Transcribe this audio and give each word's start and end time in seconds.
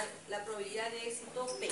determinar 0.00 0.06
la 0.28 0.44
probabilidad 0.44 0.90
de 0.90 1.08
éxito 1.08 1.46
P. 1.58 1.68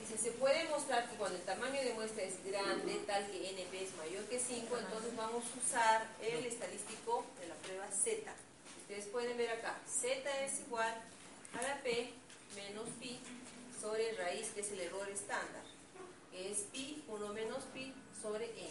Dice, 0.00 0.18
se 0.18 0.32
puede 0.32 0.68
mostrar 0.68 1.08
que 1.08 1.16
cuando 1.16 1.38
el 1.38 1.44
tamaño 1.44 1.80
de 1.82 1.94
muestra 1.94 2.22
es 2.24 2.44
grande, 2.44 3.00
tal 3.06 3.30
que 3.30 3.50
NP 3.50 3.84
es 3.84 3.94
mayor 3.96 4.24
que 4.24 4.38
5, 4.38 4.76
entonces 4.78 5.16
vamos 5.16 5.44
a 5.44 5.66
usar 5.66 6.06
el 6.20 6.44
estadístico 6.44 7.24
de 7.40 7.48
la 7.48 7.54
prueba 7.56 7.86
Z. 7.90 8.32
Ustedes 8.82 9.06
pueden 9.06 9.36
ver 9.36 9.50
acá, 9.50 9.78
Z 9.86 10.44
es 10.44 10.60
igual 10.60 10.94
a 11.54 11.62
la 11.62 11.82
P 11.82 12.12
menos 12.54 12.88
pi 13.00 13.18
sobre 13.80 14.12
raíz, 14.14 14.48
que 14.50 14.60
es 14.60 14.70
el 14.72 14.80
error 14.80 15.08
estándar, 15.08 15.62
que 16.30 16.50
es 16.50 16.58
pi, 16.72 17.02
1 17.08 17.32
menos 17.32 17.64
pi 17.72 17.92
sobre 18.20 18.46
n. 18.46 18.70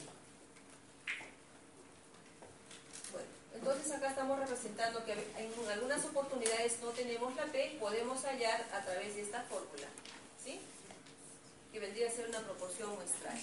Bueno, 3.12 3.28
entonces 3.66 3.92
acá 3.94 4.10
estamos 4.10 4.38
representando 4.38 5.04
que 5.06 5.14
en 5.14 5.70
algunas 5.72 6.06
oportunidades 6.06 6.80
no 6.84 6.90
tenemos 6.90 7.36
la 7.36 7.46
P, 7.46 7.78
podemos 7.80 8.24
hallar 8.24 8.64
a 8.72 8.86
través 8.86 9.16
de 9.16 9.24
esta 9.24 9.42
fórmula, 9.42 9.88
¿sí? 10.44 10.60
Que 11.74 11.80
vendría 11.80 12.08
a 12.08 12.12
ser 12.12 12.30
una 12.30 12.42
proporción 12.42 12.94
muestral. 12.94 13.36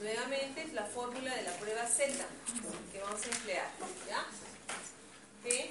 Nuevamente 0.00 0.68
la 0.72 0.84
fórmula 0.84 1.34
de 1.34 1.42
la 1.42 1.52
prueba 1.54 1.84
Z 1.84 2.24
que 2.92 3.00
vamos 3.00 3.20
a 3.22 3.36
emplear, 3.36 3.68
¿ya? 4.06 4.24
P 5.42 5.68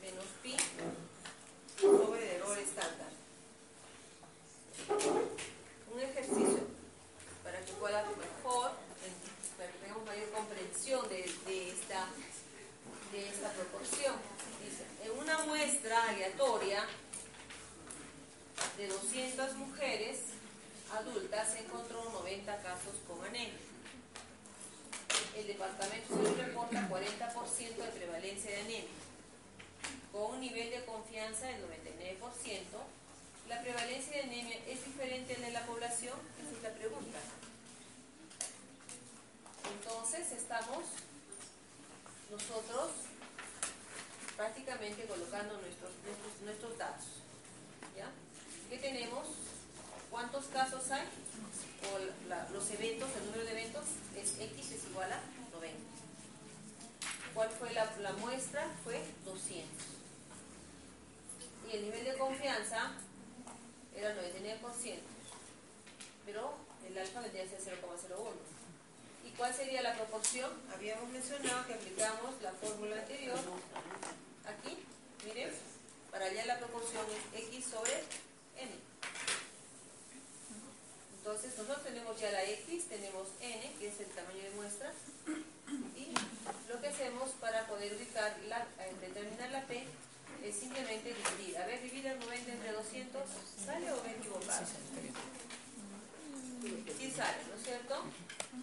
menos 0.00 0.24
pi 0.42 0.56
sobre 1.78 2.30
el 2.30 2.36
error 2.40 2.58
estándar. 2.58 3.12
Un 5.92 6.00
ejercicio 6.00 6.73
mejor, 7.92 8.72
para 9.58 9.70
que 9.70 9.78
tengamos 9.78 10.06
mayor 10.06 10.30
comprensión 10.30 11.06
de, 11.08 11.20
esta, 11.20 12.06
de 13.12 13.28
esta 13.28 13.52
proporción. 13.52 14.14
Dice, 14.64 14.84
en 15.04 15.18
una 15.18 15.44
muestra 15.44 16.08
aleatoria 16.08 16.86
de 18.78 18.88
200 18.88 19.54
mujeres 19.56 20.18
adultas 20.96 21.52
se 21.52 21.58
encontró 21.60 22.04
90 22.04 22.56
casos 22.62 22.94
con 23.06 23.22
anemia. 23.22 23.52
El 25.36 25.46
departamento 25.46 26.14
se 26.14 26.42
reporta 26.42 26.88
40% 26.88 27.76
de 27.76 27.88
prevalencia 27.88 28.50
de 28.50 28.60
anemia 28.60 28.84
con 30.10 30.34
un 30.34 30.40
nivel 30.40 30.70
de 30.70 30.84
confianza 30.84 31.46
del 31.46 31.60
99%, 31.64 32.20
¿la 33.48 33.60
prevalencia 33.60 34.12
de 34.12 34.22
anemia 34.22 34.56
es 34.68 34.84
diferente 34.84 35.34
en 35.34 35.52
la 35.52 35.66
población? 35.66 36.14
Esa 36.40 36.56
es 36.56 36.62
la 36.62 36.70
pregunta. 36.70 37.18
Entonces 39.72 40.32
estamos 40.32 40.84
nosotros 42.30 42.90
prácticamente 44.36 45.06
colocando 45.06 45.58
nuestros, 45.58 45.92
nuestros, 46.44 46.78
datos. 46.78 47.06
¿Ya? 47.96 48.10
¿Qué 48.68 48.78
tenemos? 48.78 49.26
¿Cuántos 50.10 50.46
casos 50.46 50.90
hay? 50.90 51.06
Los 52.52 52.70
eventos, 52.70 53.08
el 53.16 53.26
número 53.26 53.44
de 53.44 53.52
eventos 53.52 53.84
es 54.16 54.38
X 54.38 54.72
es 54.72 54.84
igual 54.90 55.12
a 55.12 55.20
90. 55.52 55.78
¿Cuál 57.34 57.50
fue 57.50 57.72
la, 57.72 57.84
la 58.00 58.12
muestra? 58.14 58.66
Fue 58.84 59.00
200 59.24 59.94
y 61.70 61.76
el 61.76 61.82
nivel 61.84 62.04
de 62.04 62.14
confianza 62.16 62.92
era 63.94 64.14
99%, 64.14 64.98
pero 66.26 66.54
el 66.86 66.98
alfa 66.98 67.20
vendría 67.20 67.44
a 67.44 67.46
ser 67.46 67.80
0,01. 67.80 68.53
¿Y 69.34 69.36
cuál 69.36 69.52
sería 69.52 69.82
la 69.82 69.94
proporción? 69.94 70.48
Habíamos 70.72 71.10
mencionado 71.10 71.66
que 71.66 71.74
aplicamos 71.74 72.40
la 72.40 72.52
fórmula 72.52 72.94
anterior, 72.94 73.36
aquí, 74.46 74.78
miren, 75.24 75.50
para 76.12 76.26
allá 76.26 76.46
la 76.46 76.58
proporción 76.58 77.04
es 77.34 77.42
x 77.48 77.64
sobre 77.64 77.94
n. 78.56 78.70
Entonces 81.18 81.58
nosotros 81.58 81.82
tenemos 81.82 82.20
ya 82.20 82.30
la 82.30 82.44
x, 82.44 82.84
tenemos 82.84 83.26
n, 83.40 83.72
que 83.80 83.88
es 83.88 83.98
el 83.98 84.06
tamaño 84.06 84.40
de 84.40 84.50
muestra, 84.50 84.92
y 85.96 86.14
lo 86.68 86.80
que 86.80 86.86
hacemos 86.86 87.30
para 87.40 87.66
poder 87.66 87.92
ubicar 87.92 88.38
la, 88.46 88.60
eh, 88.60 88.94
determinar 89.00 89.50
la 89.50 89.66
p 89.66 89.84
es 90.44 90.54
simplemente 90.54 91.12
dividir. 91.12 91.58
A 91.58 91.66
ver, 91.66 91.82
dividir 91.82 92.06
el 92.06 92.20
90 92.20 92.52
entre 92.52 92.70
200, 92.70 93.22
¿sale 93.66 93.90
o 93.90 94.04
me 94.04 94.12
equivocado? 94.12 94.64
Sí 96.98 97.10
sale, 97.10 97.38
¿no 97.50 97.56
es 97.56 97.64
cierto? 97.64 98.04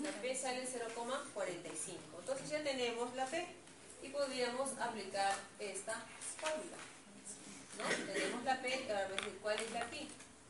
La 0.01 0.11
P 0.21 0.35
sale 0.35 0.65
0,45. 0.65 1.95
Entonces 2.19 2.49
ya 2.49 2.63
tenemos 2.63 3.13
la 3.15 3.25
P 3.25 3.45
y 4.03 4.09
podríamos 4.09 4.77
aplicar 4.79 5.35
esta 5.59 6.05
fórmula. 6.37 6.77
Tenemos 8.13 8.43
la 8.43 8.61
P, 8.61 8.87
ahora 8.89 9.03
vamos 9.03 9.11
a 9.11 9.25
decir 9.25 9.39
cuál 9.41 9.59
es 9.59 9.71
la 9.71 9.89
P. 9.89 10.07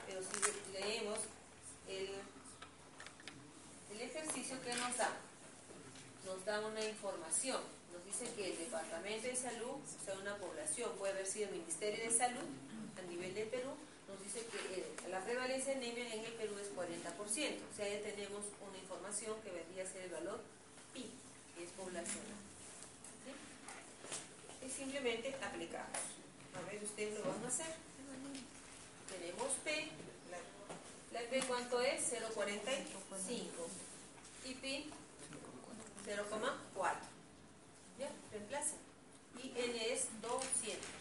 Pero 0.07 0.21
si 0.21 0.73
leemos 0.73 1.19
el, 1.87 2.09
el 3.93 4.01
ejercicio 4.01 4.61
que 4.61 4.73
nos 4.75 4.97
da, 4.97 5.11
nos 6.25 6.45
da 6.45 6.59
una 6.59 6.85
información 6.85 7.81
nos 7.91 8.05
dice 8.05 8.33
que 8.35 8.51
el 8.51 8.57
Departamento 8.57 9.27
de 9.27 9.35
Salud, 9.35 9.75
o 9.75 10.05
sea, 10.05 10.13
una 10.15 10.35
población, 10.37 10.91
puede 10.97 11.13
haber 11.13 11.25
sido 11.25 11.49
el 11.49 11.55
Ministerio 11.55 12.03
de 12.05 12.17
Salud 12.17 12.47
a 12.97 13.01
nivel 13.09 13.33
del 13.33 13.47
Perú, 13.49 13.71
nos 14.11 14.23
dice 14.23 14.45
que 14.47 14.79
eh, 14.79 15.09
la 15.09 15.23
prevalencia 15.23 15.73
de 15.73 15.79
anemia 15.79 16.13
en 16.13 16.25
el 16.25 16.33
Perú 16.33 16.55
es 16.59 16.69
40%. 16.75 17.15
O 17.15 17.75
sea, 17.75 17.87
ya 17.87 18.01
tenemos 18.01 18.43
una 18.67 18.77
información 18.77 19.35
que 19.41 19.51
vendría 19.51 19.83
a 19.83 19.87
ser 19.87 20.03
el 20.03 20.11
valor 20.11 20.41
pi, 20.93 21.09
que 21.55 21.63
es 21.63 21.69
poblacional. 21.71 22.39
Es 24.61 24.73
simplemente 24.73 25.35
aplicamos. 25.41 25.97
A 26.55 26.61
ver, 26.69 26.83
ustedes 26.83 27.17
lo 27.17 27.31
van 27.31 27.43
a 27.43 27.47
hacer. 27.47 27.73
Tenemos 29.09 29.53
P. 29.63 29.89
La 31.13 31.21
P, 31.21 31.41
¿cuánto 31.47 31.81
es? 31.81 32.13
0,45. 32.13 33.41
Y 34.45 34.53
pi, 34.55 34.89
0,4. 36.05 36.93
¿Ya? 37.99 38.09
Reemplaza. 38.31 38.75
Y 39.41 39.53
N 39.55 39.93
es 39.93 40.07
200. 40.21 41.00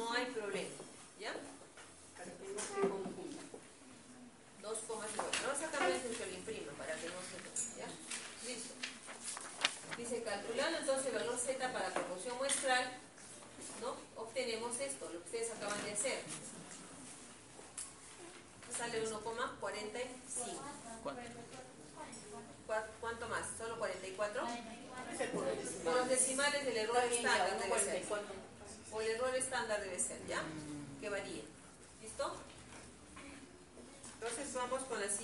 no 0.00 0.12
hay 0.12 0.24
problema. 0.26 0.79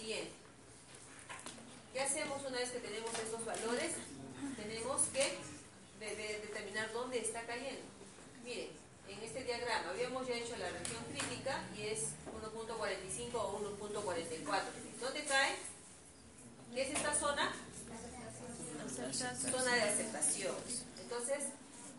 Siguiente. 0.07 0.31
¿Qué 1.93 2.01
hacemos 2.01 2.41
una 2.47 2.59
vez 2.59 2.71
que 2.71 2.79
tenemos 2.79 3.11
estos 3.19 3.45
valores? 3.45 3.95
Tenemos 4.57 5.03
que 5.13 5.39
determinar 5.99 6.93
dónde 6.93 7.19
está 7.19 7.43
cayendo. 7.43 7.83
Miren, 8.45 8.69
en 9.09 9.19
este 9.19 9.43
diagrama 9.43 9.91
habíamos 9.91 10.29
ya 10.29 10.35
hecho 10.35 10.57
la 10.59 10.71
región 10.71 11.03
crítica 11.11 11.65
y 11.77 11.89
es 11.89 12.11
1.45 12.55 13.35
o 13.35 13.61
1.44. 13.81 14.63
¿Dónde 15.01 15.25
cae? 15.25 15.57
¿Qué 16.73 16.83
es 16.83 16.91
esta 16.91 17.13
zona? 17.13 17.53
Zona 19.51 19.75
de 19.75 19.83
aceptación. 19.83 20.55
Entonces, 21.01 21.47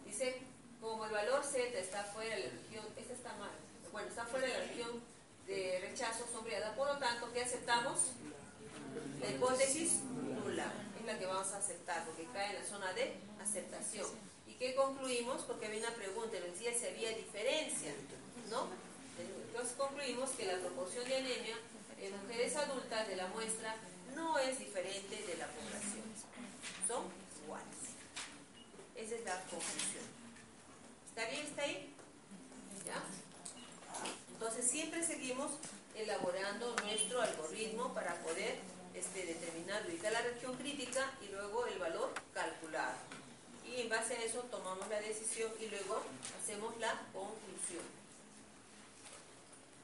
dice, 0.05 0.43
como 0.79 1.05
el 1.05 1.11
valor 1.11 1.43
Z 1.43 1.77
está 1.77 2.05
fuera 2.05 2.35
de 2.35 2.43
la 2.43 2.51
región, 2.51 2.85
esta 2.95 3.13
está 3.13 3.33
mal, 3.33 3.51
bueno, 3.91 4.07
está 4.07 4.25
fuera 4.25 4.47
de 4.47 4.53
la 4.53 4.59
región 4.59 5.01
de 5.47 5.79
rechazo 5.81 6.27
sombreada, 6.31 6.75
por 6.75 6.87
lo 6.87 6.97
tanto, 6.97 7.31
¿qué 7.31 7.41
aceptamos? 7.41 7.99
La 9.21 9.29
hipótesis 9.29 10.01
nula 10.03 10.71
es 10.99 11.05
la 11.05 11.17
que 11.17 11.25
vamos 11.25 11.47
a 11.53 11.57
aceptar 11.57 12.05
porque 12.05 12.27
cae 12.33 12.49
en 12.49 12.61
la 12.61 12.65
zona 12.65 12.91
de 12.93 13.15
aceptación. 13.41 14.07
¿Y 14.45 14.53
qué 14.55 14.75
concluimos? 14.75 15.43
Porque 15.43 15.67
había 15.67 15.79
una 15.79 15.95
pregunta, 15.95 16.37
nos 16.39 16.51
decía 16.51 16.77
si 16.77 16.87
había 16.87 17.15
diferencia, 17.15 17.93
¿no? 18.51 18.67
Entonces 19.47 19.73
concluimos 19.77 20.31
que 20.31 20.45
la 20.45 20.59
proporción 20.59 21.05
de 21.05 21.15
anemia 21.15 21.55
en 21.99 22.21
mujeres 22.21 22.55
adultas 22.57 23.07
de 23.07 23.15
la 23.15 23.27
muestra 23.27 23.75
no 24.15 24.37
es 24.37 24.59
diferente 24.59 25.15
de 25.15 25.37
la 25.37 25.47
población. 25.47 26.03
Son 26.87 27.05
iguales. 27.43 27.95
Esa 28.95 29.15
es 29.15 29.23
la 29.23 29.39
conclusión. 29.45 30.03
¿Está 31.09 31.29
bien? 31.29 31.45
¿Está 31.45 31.61
ahí? 31.63 31.93
¿Ya? 32.85 33.01
Entonces 34.39 34.69
siempre 34.69 35.03
seguimos 35.03 35.51
elaborando 35.95 36.75
nuestro 36.83 37.21
algoritmo 37.21 37.91
para 37.95 38.13
poder 38.21 38.59
este, 38.93 39.25
determinar, 39.25 39.83
ubicar 39.87 40.11
la 40.11 40.21
región 40.21 40.55
crítica 40.57 41.11
y 41.23 41.31
luego 41.31 41.65
el 41.65 41.79
valor 41.79 42.13
calculado. 42.35 42.97
Y 43.65 43.81
en 43.81 43.89
base 43.89 44.15
a 44.15 44.23
eso 44.23 44.41
tomamos 44.51 44.87
la 44.89 45.01
decisión 45.01 45.51
y 45.59 45.65
luego 45.69 46.03
hacemos 46.39 46.77
la 46.77 47.01
conclusión. 47.11 47.83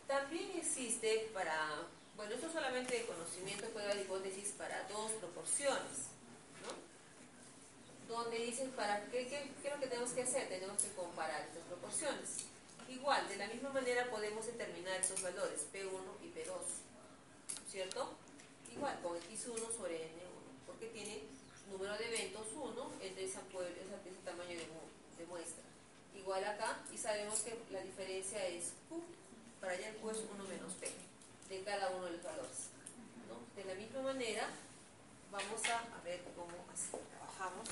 También 0.08 0.52
existe 0.56 1.32
para, 1.34 1.82
bueno, 2.16 2.36
esto 2.36 2.52
solamente 2.52 2.96
de 2.96 3.06
conocimiento 3.08 3.68
puede 3.70 3.92
haber 3.92 4.06
hipótesis 4.06 4.54
para 4.56 4.88
dos 4.88 5.14
proporciones, 5.14 6.14
¿no? 6.62 8.16
Donde 8.16 8.38
dicen, 8.38 8.70
¿para 8.74 9.04
qué, 9.06 9.28
qué, 9.28 9.52
qué 9.64 9.68
es 9.68 9.74
lo 9.74 9.80
que 9.80 9.88
tenemos 9.88 10.12
que 10.12 10.22
hacer? 10.22 10.48
Tenemos 10.48 10.80
que 10.80 10.92
comparar 10.92 11.42
estas 11.42 11.64
proporciones. 11.64 12.46
Igual, 12.94 13.28
de 13.28 13.38
la 13.38 13.48
misma 13.48 13.70
manera 13.70 14.10
podemos 14.10 14.46
determinar 14.46 15.00
esos 15.00 15.22
valores, 15.22 15.66
P1 15.74 15.90
y 16.22 16.28
P2, 16.28 16.54
¿cierto? 17.70 18.14
Igual, 18.72 19.00
con 19.02 19.13
X1 19.30 19.76
sobre 19.76 19.96
N1, 19.98 20.68
porque 20.68 20.88
tiene 20.88 21.24
número 21.72 21.98
de 21.98 22.06
eventos 22.08 22.48
1 22.56 22.92
entre 23.02 23.24
esa, 23.26 23.40
ese 23.40 24.20
tamaño 24.26 24.50
de, 24.50 24.68
de, 25.18 25.26
muestra. 25.28 25.64
Igual 26.16 26.44
acá, 26.44 26.80
y 26.94 26.98
sabemos 26.98 27.42
que 27.42 27.58
la 27.72 27.82
diferencia 27.82 28.46
es 28.48 28.74
Q, 28.90 29.02
para 29.60 29.74
allá 29.74 29.90
el 29.90 29.96
Q 29.98 30.12
es 30.12 30.18
1 30.18 30.44
menos 30.46 30.74
P, 30.74 30.90
de 31.50 31.64
cada 31.64 31.90
uno 31.92 32.06
de 32.06 32.12
los 32.12 32.24
valores. 32.24 32.70
¿no? 33.28 33.62
De 33.62 33.68
la 33.68 33.76
misma 33.76 34.02
manera, 34.02 34.50
vamos 35.32 35.66
a, 35.66 35.80
a 35.80 36.02
ver 36.04 36.22
cómo 36.36 36.52
así 36.72 36.98
trabajamos. 37.12 37.68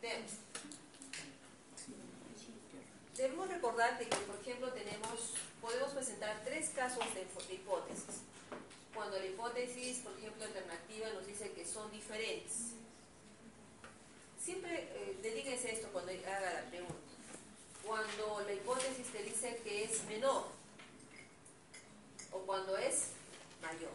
Tengo. 0.00 0.26
Debemos 3.16 3.48
recordar 3.48 3.98
que, 3.98 4.04
por 4.06 4.36
ejemplo, 4.36 4.72
tenemos, 4.72 4.87
tres 6.44 6.70
casos 6.70 7.04
de, 7.14 7.54
hipótesis. 7.54 8.22
Cuando 8.94 9.18
la 9.18 9.26
hipótesis, 9.26 9.98
por 9.98 10.16
ejemplo, 10.18 10.44
alternativa 10.44 11.08
nos 11.12 11.26
dice 11.26 11.52
que 11.52 11.66
son 11.66 11.90
diferentes. 11.90 12.72
Siempre 14.42 14.88
eh, 14.94 15.18
esto 15.70 15.88
cuando 15.92 16.12
haga 16.12 16.54
la 16.54 16.62
pregunta. 16.70 16.94
Cuando 17.84 18.42
la 18.46 18.52
hipótesis 18.52 19.06
te 19.12 19.22
dice 19.22 19.60
que 19.64 19.84
es 19.84 20.04
menor 20.04 20.46
o 22.32 22.38
cuando 22.40 22.76
es 22.76 23.10
mayor. 23.62 23.92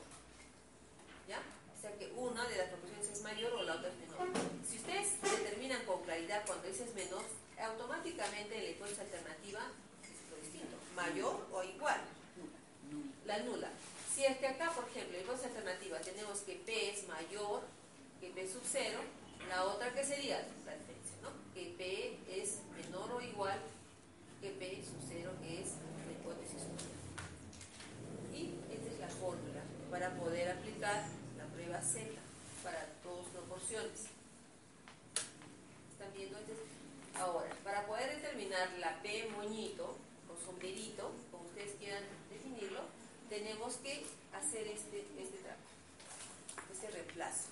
¿Ya? 1.28 1.40
O 1.78 1.82
sea 1.82 1.98
que 1.98 2.12
una 2.16 2.48
de 2.48 2.58
las 2.58 2.68
proporciones 2.70 3.10
es 3.10 3.22
mayor 3.22 3.54
o 3.54 3.64
la 3.64 3.76
otra 3.76 3.90
es 3.90 3.96
menor. 3.98 4.28
Si 4.68 4.78
ustedes 4.78 5.22
determinan 5.22 5.86
con 5.86 6.02
claridad 6.04 6.44
cuando 6.46 6.68
ese 6.68 6.86
es 6.86 6.94
menor, 6.94 7.24
automáticamente 7.60 8.62
la 8.62 8.70
hipótesis 8.70 9.00
alternativa 9.00 9.62
es 10.04 10.32
lo 10.32 10.38
distinto, 10.38 10.78
mayor 10.96 11.48
o 11.52 11.64
igual. 11.64 12.02
La 13.26 13.40
nula. 13.40 13.70
Si 14.14 14.26
es 14.26 14.38
que 14.38 14.48
acá, 14.48 14.72
por 14.72 14.88
ejemplo, 14.90 15.18
en 15.18 15.18
la 15.18 15.24
hipótesis 15.24 15.48
alternativa 15.48 16.00
tenemos 16.00 16.40
que 16.40 16.56
P 16.56 16.92
es 16.92 17.08
mayor 17.08 17.62
que 18.20 18.30
P 18.30 18.48
sub 18.48 18.62
0, 18.64 19.00
la 19.50 19.66
otra 19.66 19.94
que 19.94 20.04
sería 20.04 20.38
la 20.66 20.76
diferencia, 20.76 21.16
¿no? 21.22 21.30
Que 21.54 21.74
P 21.78 22.20
es 22.30 22.60
menor 22.76 23.12
o 23.12 23.22
igual 23.22 23.60
que 24.42 24.50
P 24.52 24.84
sub 24.84 25.02
0, 25.08 25.32
que 25.42 25.62
es 25.62 25.70
la 26.06 26.12
hipótesis 26.14 26.64
nula. 26.68 28.38
Y 28.38 28.56
esta 28.74 28.92
es 28.94 29.00
la 29.00 29.08
fórmula 29.08 29.62
para 29.90 30.10
poder 30.16 30.52
aplicar 30.52 31.06
la 31.38 31.46
prueba 31.54 31.82
Z 31.82 32.06
para 32.64 32.86
todas 33.04 33.28
proporciones. 33.28 34.08
¿Están 35.92 36.14
viendo? 36.16 36.38
Ahora, 37.16 37.50
para 37.64 37.86
poder 37.86 38.16
determinar 38.16 38.70
la 38.80 39.02
P 39.02 39.30
moñito 39.30 39.98
o 40.30 40.46
sombrerito, 40.46 41.12
como 41.32 41.46
ustedes 41.46 41.76
quieran 41.80 42.04
definirlo, 42.30 42.82
tenemos 43.34 43.78
que 43.78 44.06
hacer 44.38 44.68
este, 44.68 45.08
este 45.18 45.38
trabajo, 45.40 45.74
este 46.72 46.88
reemplazo. 46.92 47.48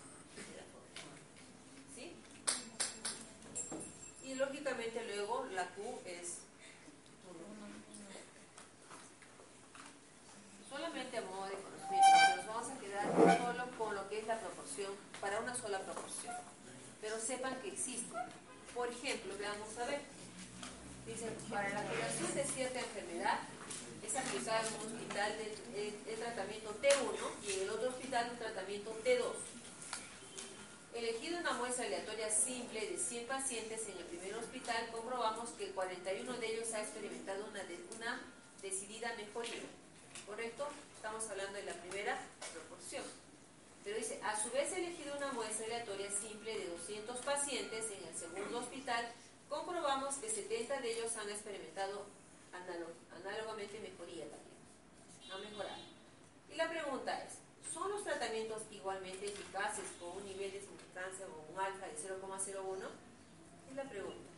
¿Sí? 1.95 2.15
Y 4.23 4.35
lógicamente 4.35 5.03
luego 5.15 5.47
la 5.53 5.65
Q 5.69 5.81
es 6.05 6.37
solamente 10.69 11.17
a 11.17 11.21
modo 11.21 11.45
de 11.47 11.55
conocimiento, 11.55 12.35
nos 12.37 12.45
vamos 12.45 12.69
a 12.69 12.79
quedar 12.79 13.37
solo 13.39 13.77
con 13.79 13.95
lo 13.95 14.07
que 14.07 14.19
es 14.19 14.27
la 14.27 14.39
proporción, 14.39 14.91
para 15.19 15.39
una 15.39 15.55
sola 15.55 15.79
proporción. 15.79 16.35
Pero 17.01 17.19
sepan 17.19 17.59
que 17.61 17.69
existe 17.69 18.15
Por 18.75 18.87
ejemplo, 18.87 19.33
veamos 19.39 19.75
a 19.79 19.85
ver. 19.87 20.01
Dice, 21.07 21.27
para 21.49 21.69
la 21.69 21.81
curación 21.81 22.35
de 22.35 22.43
cierta 22.43 22.79
enfermedad 22.79 23.39
es 24.11 24.17
aplicado 24.17 24.67
en 24.67 24.73
un 24.73 24.93
hospital 24.93 25.37
de, 25.37 26.15
tratamiento 26.17 26.75
T1 26.81 27.47
y 27.47 27.51
en 27.53 27.61
el 27.61 27.69
otro 27.69 27.89
hospital 27.89 28.29
un 28.31 28.37
tratamiento 28.37 28.91
T2. 29.05 29.23
Elegido 30.93 31.39
una 31.39 31.53
muestra 31.53 31.85
aleatoria 31.85 32.29
simple 32.29 32.81
de 32.81 32.97
100 32.97 33.27
pacientes 33.27 33.87
en 33.87 33.97
el 33.97 34.03
primer 34.03 34.35
hospital, 34.35 34.89
comprobamos 34.91 35.51
que 35.51 35.71
41 35.71 36.33
de 36.33 36.45
ellos 36.45 36.73
ha 36.73 36.81
experimentado 36.81 37.45
una, 37.45 37.63
una 37.95 38.21
decidida 38.61 39.15
mejoría. 39.15 39.63
¿Correcto? 40.27 40.67
Estamos 40.97 41.29
hablando 41.29 41.53
de 41.53 41.63
la 41.63 41.73
primera 41.73 42.19
proporción. 42.51 43.05
Pero 43.85 43.97
dice, 43.97 44.19
a 44.23 44.37
su 44.37 44.51
vez 44.51 44.73
elegido 44.73 45.15
una 45.15 45.31
muestra 45.31 45.65
aleatoria 45.67 46.11
simple 46.11 46.59
de 46.59 46.67
200 46.67 47.17
pacientes 47.19 47.85
en 47.85 48.05
el 48.05 48.17
segundo 48.17 48.59
hospital, 48.59 49.09
comprobamos 49.47 50.15
que 50.15 50.29
70 50.29 50.81
de 50.81 50.97
ellos 50.97 51.15
han 51.15 51.29
experimentado 51.29 52.05
análogamente 52.53 53.79
mejoría 53.79 54.25
también. 54.29 54.51
Han 55.31 55.41
mejorado. 55.41 55.81
Y 56.51 56.55
la 56.55 56.69
pregunta 56.69 57.23
es, 57.23 57.33
¿son 57.73 57.89
los 57.89 58.03
tratamientos 58.03 58.63
igualmente 58.71 59.27
eficaces 59.27 59.85
con 59.99 60.17
un 60.17 60.25
nivel 60.25 60.51
de 60.51 60.59
sustancia 60.59 61.25
o 61.27 61.51
un 61.53 61.59
alfa 61.59 61.87
de 61.87 61.95
0,01? 61.95 62.85
Es 63.69 63.75
la 63.75 63.83
pregunta. 63.83 64.29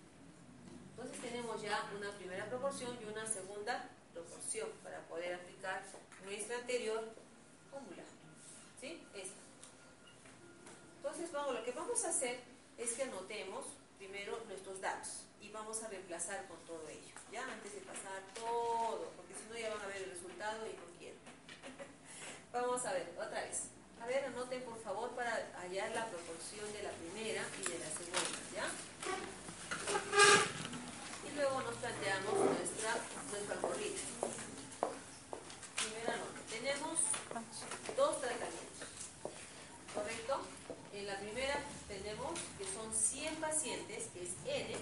Entonces 0.91 1.22
tenemos 1.22 1.62
ya 1.62 1.89
una 1.98 2.12
primera 2.12 2.46
proporción 2.48 2.98
y 3.01 3.05
una 3.05 3.25
segunda 3.25 3.89
proporción 4.13 4.70
para 4.84 5.00
poder 5.08 5.34
aplicar 5.34 5.84
nuestra 6.24 6.58
anterior 6.58 7.03
fórmula. 7.72 8.03
¿Sí? 8.79 9.01
Esta. 9.15 9.43
Entonces, 10.98 11.32
vamos, 11.32 11.55
lo 11.55 11.63
que 11.65 11.72
vamos 11.72 12.05
a 12.05 12.10
hacer 12.10 12.39
es 12.77 12.93
que 12.93 13.03
anotemos 13.03 13.65
primero 13.98 14.39
nuestros 14.48 14.79
datos 14.79 15.24
y 15.41 15.50
vamos 15.50 15.84
a 15.84 15.89
reemplazar 15.89 16.48
con 16.48 16.58
todo 16.65 16.88
ello, 16.88 17.12
¿ya? 17.34 17.42
Antes 17.50 17.74
de 17.74 17.82
pasar 17.82 18.22
todo, 18.36 19.10
porque 19.18 19.34
si 19.34 19.50
no 19.50 19.58
ya 19.58 19.74
van 19.74 19.82
a 19.82 19.88
ver 19.88 20.04
el 20.04 20.12
resultado 20.12 20.68
y 20.70 20.78
no 20.78 20.86
quiero. 21.00 21.18
vamos 22.54 22.86
a 22.86 22.94
ver, 22.94 23.10
otra 23.18 23.42
vez. 23.42 23.74
A 24.00 24.06
ver, 24.06 24.25
anoten 24.25 24.62
por 24.62 24.78
favor 24.84 25.10
para 25.16 25.50
hallar 25.58 25.90
la 25.92 26.06
proporción 26.10 26.72
de 26.74 26.84
la 26.84 26.92
primera 26.92 27.42
y 27.58 27.63
de 27.66 27.80
la 27.80 27.90
segunda, 27.90 28.38
¿ya? 28.54 28.70
Y 31.25 31.36
luego 31.36 31.62
nos 31.62 31.75
planteamos 31.75 32.34
nuestra, 32.38 32.94
nuestro 33.32 33.54
algoritmo. 33.56 34.30
Primera 35.78 36.18
nota. 36.18 36.40
Tenemos 36.52 37.00
dos 37.98 38.22
tratamientos, 38.22 38.90
¿correcto? 39.96 40.42
En 40.94 41.08
la 41.08 41.18
primera 41.18 41.60
tenemos 41.88 42.40
que 42.60 42.66
son 42.66 42.94
100 42.94 43.36
pacientes, 43.38 44.04
que 44.13 44.22
es 44.22 44.32
N, 44.46 44.78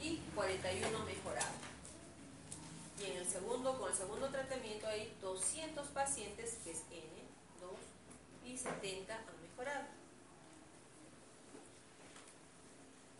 y 0.00 0.16
41 0.34 0.98
mejorados. 1.04 1.73
En 3.06 3.18
el 3.18 3.28
segundo, 3.28 3.78
con 3.78 3.90
el 3.90 3.96
segundo 3.96 4.28
tratamiento 4.28 4.86
hay 4.86 5.14
200 5.20 5.86
pacientes, 5.88 6.58
que 6.64 6.70
es 6.70 6.78
N, 6.90 7.24
2, 7.60 7.70
y 8.46 8.56
70 8.56 9.14
han 9.14 9.42
mejorado. 9.42 9.84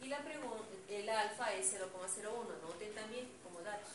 Y 0.03 0.07
la 0.07 0.19
el 0.89 1.09
alfa 1.09 1.53
es 1.55 1.75
0,01, 1.75 2.23
noten 2.63 2.95
también 2.95 3.29
como 3.43 3.61
datos. 3.61 3.91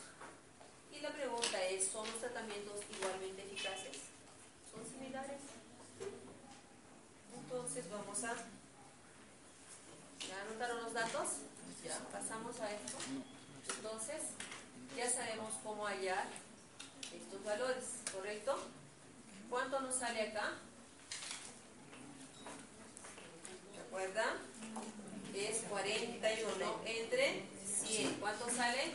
Y 0.91 0.99
la 0.99 1.11
pregunta 1.11 1.63
es, 1.65 1.87
¿son 1.87 2.05
los 2.05 2.19
tratamientos 2.19 2.81
igualmente 2.89 3.43
eficaces? 3.43 3.97
¿Son 4.71 4.85
similares? 4.85 5.39
Entonces 7.33 7.89
vamos 7.89 8.23
a... 8.23 8.35
¿Ya 10.27 10.41
anotaron 10.41 10.83
los 10.83 10.93
datos? 10.93 11.27
Ya 11.83 11.97
pasamos 12.11 12.59
a 12.59 12.71
esto. 12.71 12.97
Entonces, 13.77 14.21
ya 14.99 15.09
sabemos 15.09 15.53
cómo 15.63 15.87
hallar 15.87 16.25
estos 17.15 17.41
valores, 17.45 17.85
¿correcto? 18.13 18.59
¿Cuánto 19.49 19.79
nos 19.79 19.95
sale 19.95 20.23
acá? 20.23 20.55
¿Se 23.73 23.81
acuerdan? 23.81 24.35
Es 25.33 25.63
41 25.69 26.81
entre 26.85 27.43
100. 27.65 28.13
¿Cuánto 28.15 28.49
sale? 28.49 28.91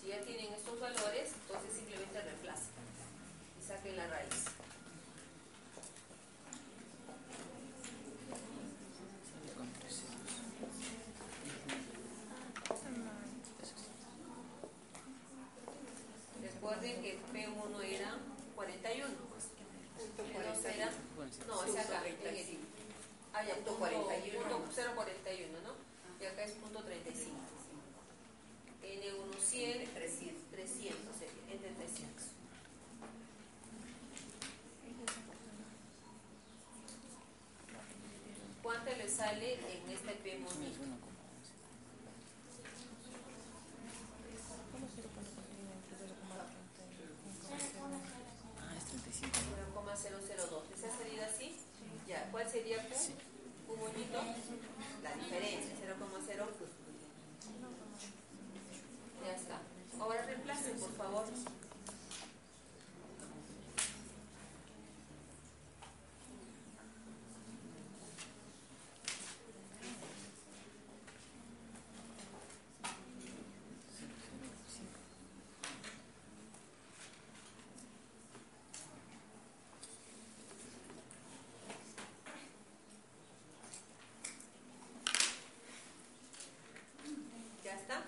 Si 0.00 0.08
ya 0.08 0.20
tienen 0.22 0.52
estos 0.52 0.80
valores, 0.80 1.33
Que 16.84 17.18
P1 17.32 17.82
era 17.82 18.18
41. 18.54 19.08
P2 20.18 20.74
era, 20.74 20.90
no, 21.46 21.64
es 21.64 21.76
acá, 21.78 22.02
en 22.06 22.60
ah, 23.32 23.42
punto 23.54 23.76
41. 23.78 24.58
Punto 24.58 24.94
041, 24.94 25.60
¿no? 25.62 25.74
Y 26.20 26.26
acá 26.26 26.44
es 26.44 26.52
punto 26.52 26.84
35. 26.84 27.36
N1 28.82 29.40
100, 29.40 29.94
300, 29.94 30.42
300 30.50 30.98
entre 31.50 31.70
300. 31.70 32.24
¿Cuánto 38.62 38.90
le 38.90 39.08
sale 39.08 39.54
en 39.54 39.90
este 39.90 40.12
P 40.16 40.38
monito? 40.38 40.93
¿Cuál 52.34 52.50
sería 52.50 52.78
Q? 52.88 52.94
Un 53.68 53.78
moñito. 53.78 54.18
La 55.04 55.12
diferencia, 55.14 55.70
0,0. 55.78 56.46
Ya 59.24 59.34
está. 59.36 59.60
Ahora 60.00 60.26
reemplacen, 60.26 60.76
por 60.80 60.92
favor. 60.96 61.26
ya 87.74 87.80
está. 87.80 88.03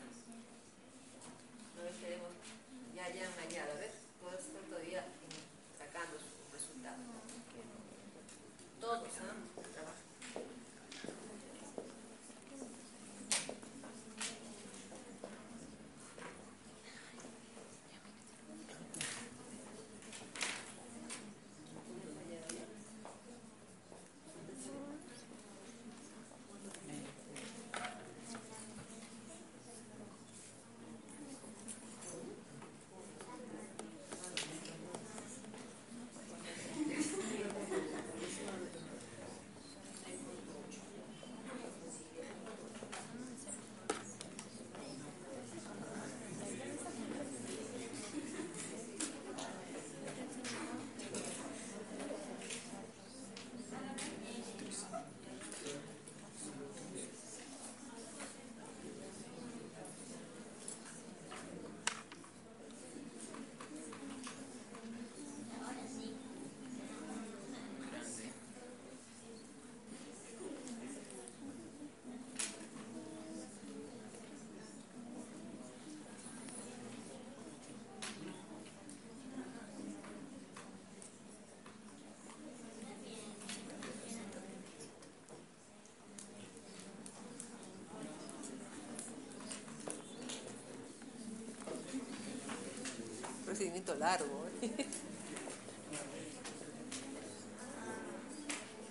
Caminito 93.66 93.94
largo. 93.96 94.46
¿eh? 94.62 94.87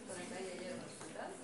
Por 0.08 0.18
acá 0.18 0.40
ya 0.40 0.54
llegan 0.60 0.78
los 0.78 0.88
resultados. 0.92 1.36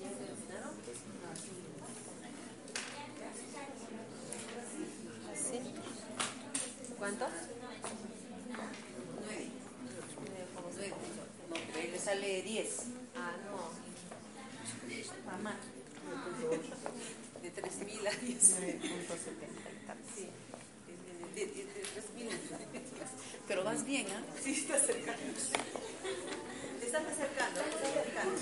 ¿Ya 0.00 0.08
terminaron? 0.10 0.74
¿Sí? 5.34 5.58
¿Cuánto? 6.98 7.26
Nueve. 9.20 9.48
¿Cómo 10.54 10.70
se 10.72 10.78
Nueve. 10.78 10.94
No, 11.50 11.56
ahí 11.78 11.90
le 11.90 11.98
sale 11.98 12.42
10. 12.42 12.84
Ah, 13.16 13.32
no. 13.44 13.70
Mamá. 15.30 15.56
De 17.42 17.52
3.000 17.52 18.06
a 18.06 18.10
10. 18.10 18.56
9.70 18.56 18.84
Sí. 20.14 20.28
De, 21.34 21.46
de, 21.46 21.52
de, 21.52 21.64
de 21.64 21.82
3.000 21.82 22.30
Pero 23.48 23.64
vas 23.64 23.84
bien, 24.44 24.44
¿ah? 24.44 24.46
Sí, 24.46 24.50
está 24.52 24.74
acercando. 24.76 25.32
Te 26.80 26.86
estás 26.86 27.04
acercando, 27.06 27.60
te 27.60 27.68
estás 27.70 27.90
acercando. 27.90 28.34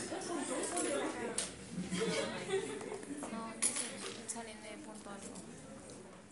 No, 3.32 3.40
dice, 3.60 3.86
sale 4.32 4.52
9 4.60 4.76
punto 4.84 5.08
algo. 5.10 5.34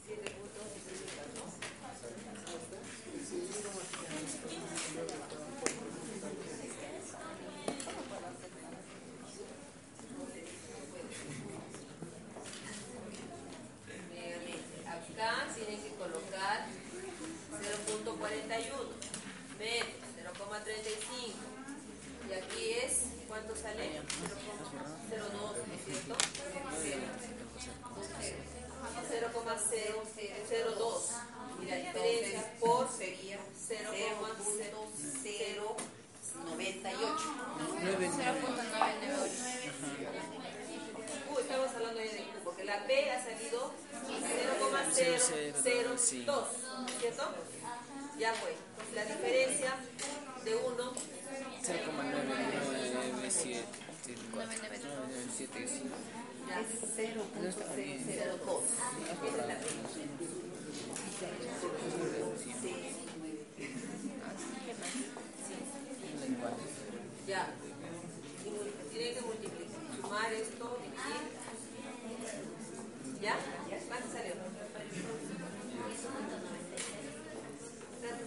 7 0.06 0.30
puntos 0.30 0.66
y 0.76 0.78
5, 0.90 1.02
¿no? 1.36 1.44
Nuevamente, 14.10 14.82
acá 14.86 15.48
tienen 15.54 15.80
que 15.82 15.90
colocar 15.96 16.66
0.41 17.86 17.98
menos 19.58 19.88
0,35 20.38 21.34
y 22.28 22.30
aquí 22.32 22.72
es 22.82 22.92
¿cuánto 23.28 23.54
sale? 23.56 23.90
0,02 23.90 24.06
¿no 25.66 25.74
es 25.74 25.84
cierto? 25.84 26.14
0,002 29.10 31.10
y 31.62 31.66
la 31.66 31.76
diferencia 31.76 32.52
por 32.60 32.88
sería 32.90 33.38
0,0 33.68 33.76
0.098. 35.22 36.40
0.998. 36.40 36.48
Q, 41.28 41.38
estamos 41.38 41.70
hablando 41.74 42.00
ya 42.00 42.12
de 42.12 42.18
Q, 42.18 42.24
porque 42.44 42.64
la 42.64 42.86
P 42.86 43.10
ha 43.10 43.22
salido 43.22 43.72
0,002, 44.08 46.48
¿cierto? 47.00 47.24
Ya 48.18 48.32
fue. 48.34 48.52
Entonces, 48.52 48.94
la 48.94 49.04
diferencia 49.04 49.76
de 50.44 50.56
1 50.56 50.94
ya 51.62 51.74
Es 56.60 56.68
0.002. 56.96 58.62
Esa 59.10 59.26
es 59.26 59.32
la 59.46 59.54
Ya. 67.26 67.48
Y 68.44 68.48
mul- 68.50 68.72
Tienen 68.90 69.14
que 69.14 69.20
multiplicar. 69.20 69.70
Sumar 70.00 70.32
esto, 70.32 70.78
dividir. 70.82 71.22
¿Ya? 73.22 73.36
¿Cuánto 73.88 74.08
salió? 74.12 74.34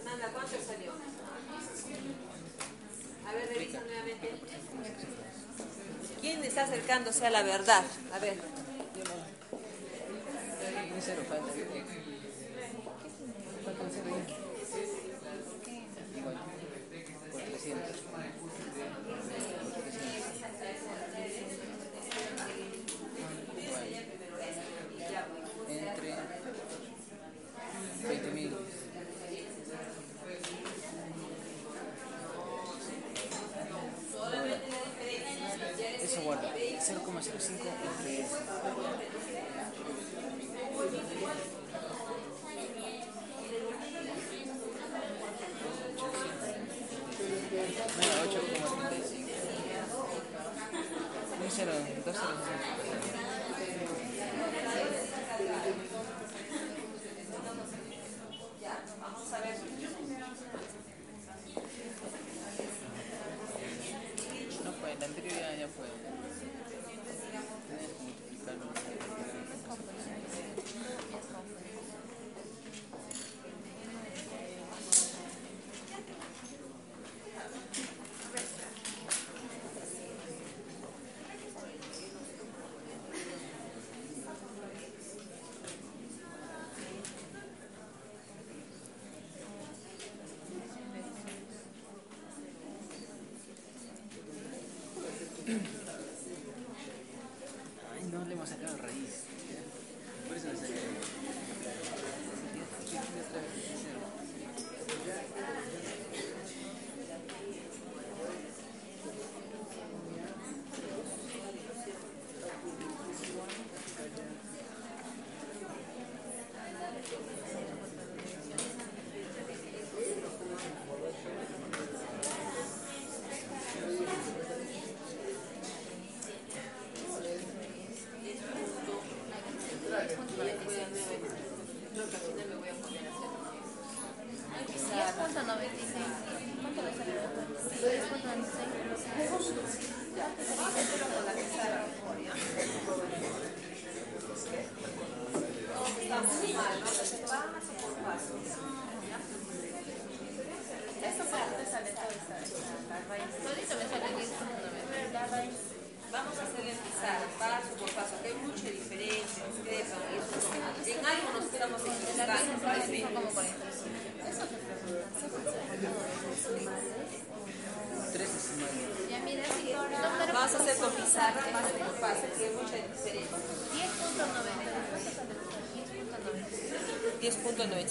Nada, 0.04 0.32
¿cuánto 0.32 0.56
salió? 0.66 0.92
A 3.26 3.32
ver, 3.32 3.48
revisa 3.48 3.80
nuevamente. 3.80 4.30
¿Quién 6.20 6.40
está 7.14 7.26
acercándose 7.26 7.26
a 7.26 7.30
la 7.30 7.42
verdad? 7.42 7.84
A 8.12 8.18
ver. 8.18 8.53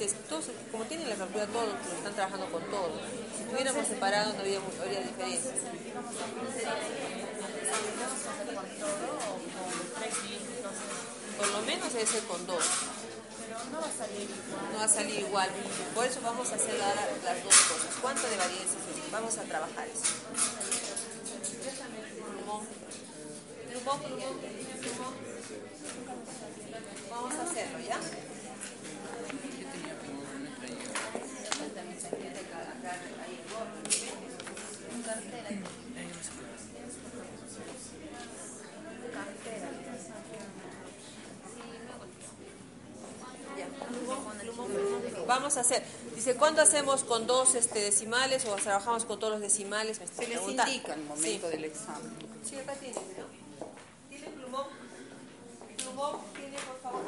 10.90. 0.04 0.10
10.96. 0.10 0.14
Todos, 0.30 0.46
como 0.72 0.84
tienen 0.86 1.10
la 1.10 1.16
calculadora, 1.16 1.52
todos 1.52 1.68
lo 1.68 1.98
están 1.98 2.14
trabajando 2.14 2.46
con 2.52 2.64
todo. 2.70 2.92
Si 3.38 3.44
tuviéramos 3.44 3.88
separado 3.88 4.34
no 4.34 4.40
habría, 4.40 4.60
habría 4.82 5.00
diferencia. 5.02 5.52
Por 11.38 11.48
lo 11.48 11.62
menos 11.62 11.94
debe 11.94 12.06
ser 12.06 12.24
con 12.24 12.46
dos. 12.46 12.64
Pero 13.40 13.58
no 13.72 13.82
va 13.82 14.84
a 14.84 14.88
salir 14.88 15.20
igual. 15.20 15.50
Por 15.96 16.06
eso 16.06 16.20
vamos 16.24 16.52
a 16.52 16.56
hacer 16.56 16.82
ahora 16.82 17.08
las 17.24 17.44
dos 17.44 17.56
cosas. 17.56 17.96
¿Cuánto 18.02 18.28
de 18.28 18.38
varianza? 18.38 18.78
Vamos 19.12 19.38
a 19.38 19.44
trabajar 19.44 19.88
eso. 19.88 20.04
Vamos 27.10 27.36
a 27.36 27.44
hacerlo, 27.44 27.80
¿ya? 27.80 28.00
Yo 29.34 29.68
tenía 29.72 29.98
como 30.00 30.22
una 30.22 30.50
estrella. 30.50 30.88
Cartera. 30.94 31.84
Cartera. 32.82 33.26
Ya. 33.30 33.43
Vamos 45.28 45.58
a 45.58 45.62
hacer. 45.62 45.84
Dice, 46.16 46.36
¿cuándo 46.36 46.62
hacemos 46.62 47.04
con 47.04 47.28
dos 47.28 47.56
este, 47.56 47.80
decimales 47.80 48.46
o 48.46 48.56
trabajamos 48.56 49.06
con 49.06 49.20
todos 49.20 49.34
los 49.34 49.42
decimales? 49.42 50.00
Me 50.00 50.08
Se 50.08 50.28
les 50.28 50.42
indica 50.42 50.94
el 50.94 51.04
momento 51.04 51.48
Sí. 51.48 51.52
del 51.56 51.66
examen. 51.66 52.12
Sí, 52.44 52.58
acá 52.58 52.74
tiene, 52.74 52.96
¿no? 52.96 53.26
¿Tiene 54.10 54.28
plumón? 54.28 54.66
Plumón, 55.78 56.18
tiene, 56.36 56.58
por 56.58 56.80
favor. 56.82 57.02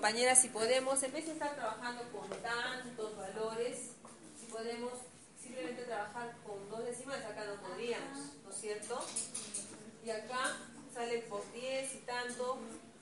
Pregunta 0.00 0.34
su 0.34 0.34
compañera 0.34 0.34
si 0.34 0.48
podemos, 0.48 1.02
en 1.02 1.12
vez 1.12 1.26
de 1.26 1.32
estar 1.32 1.54
trabajando 1.54 2.02
con 2.10 2.28
tantos 2.40 3.16
valores, 3.16 3.92
si 4.38 4.46
podemos 4.46 4.92
simplemente 5.40 5.82
trabajar 5.84 6.34
con 6.46 6.68
dos 6.70 6.84
decimales, 6.84 7.24
acá 7.24 7.44
no 7.44 7.60
podríamos, 7.60 8.18
¿no 8.44 8.50
es 8.50 8.60
cierto? 8.60 8.98
Y 10.04 10.10
acá 10.10 10.56
sale 10.94 11.18
por 11.28 11.42
10 11.52 11.94
y 11.94 11.98
tanto, 11.98 12.58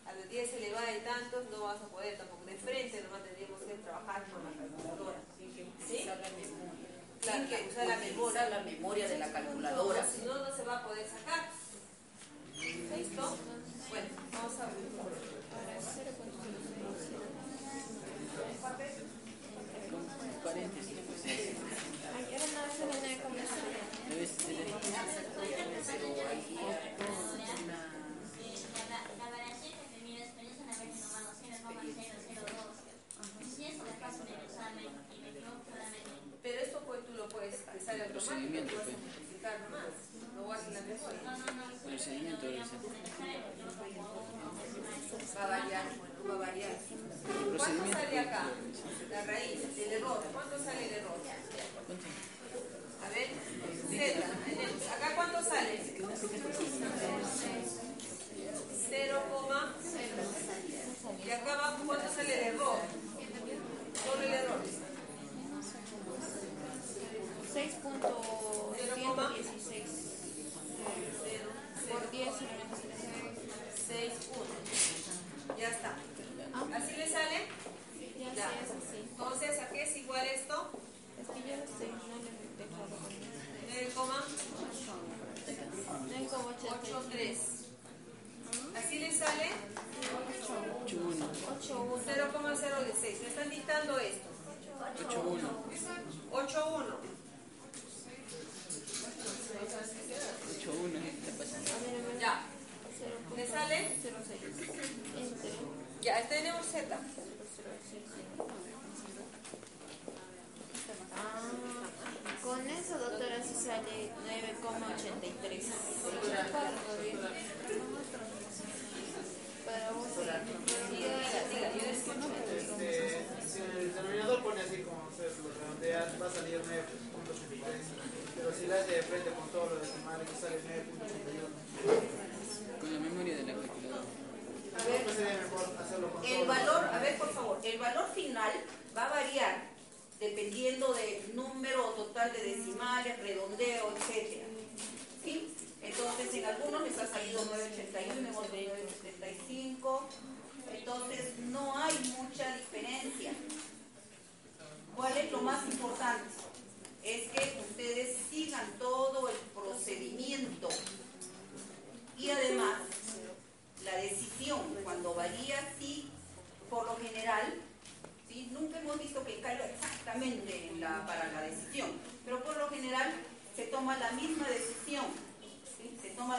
a 0.06 0.12
los 0.12 0.28
10 0.28 0.52
elevada 0.54 0.96
y 0.96 1.00
tantos, 1.00 1.48
no 1.50 1.62
vas 1.62 1.80
a 1.80 1.88
poder 1.88 2.18
tampoco. 2.18 2.44
De 2.44 2.56
frente 2.56 3.02
nomás 3.02 3.22
tendríamos 3.22 3.62
que 3.62 3.74
trabajar 3.74 4.24
con 4.30 4.44
la 4.44 4.50
calculadora. 4.50 5.18
¿Sí? 5.86 6.08
Claro, 7.20 7.48
que 7.48 7.68
usar 7.68 7.86
la 7.86 7.96
memoria. 7.96 8.28
Usar 8.28 8.50
la 8.50 8.60
memoria 8.60 8.97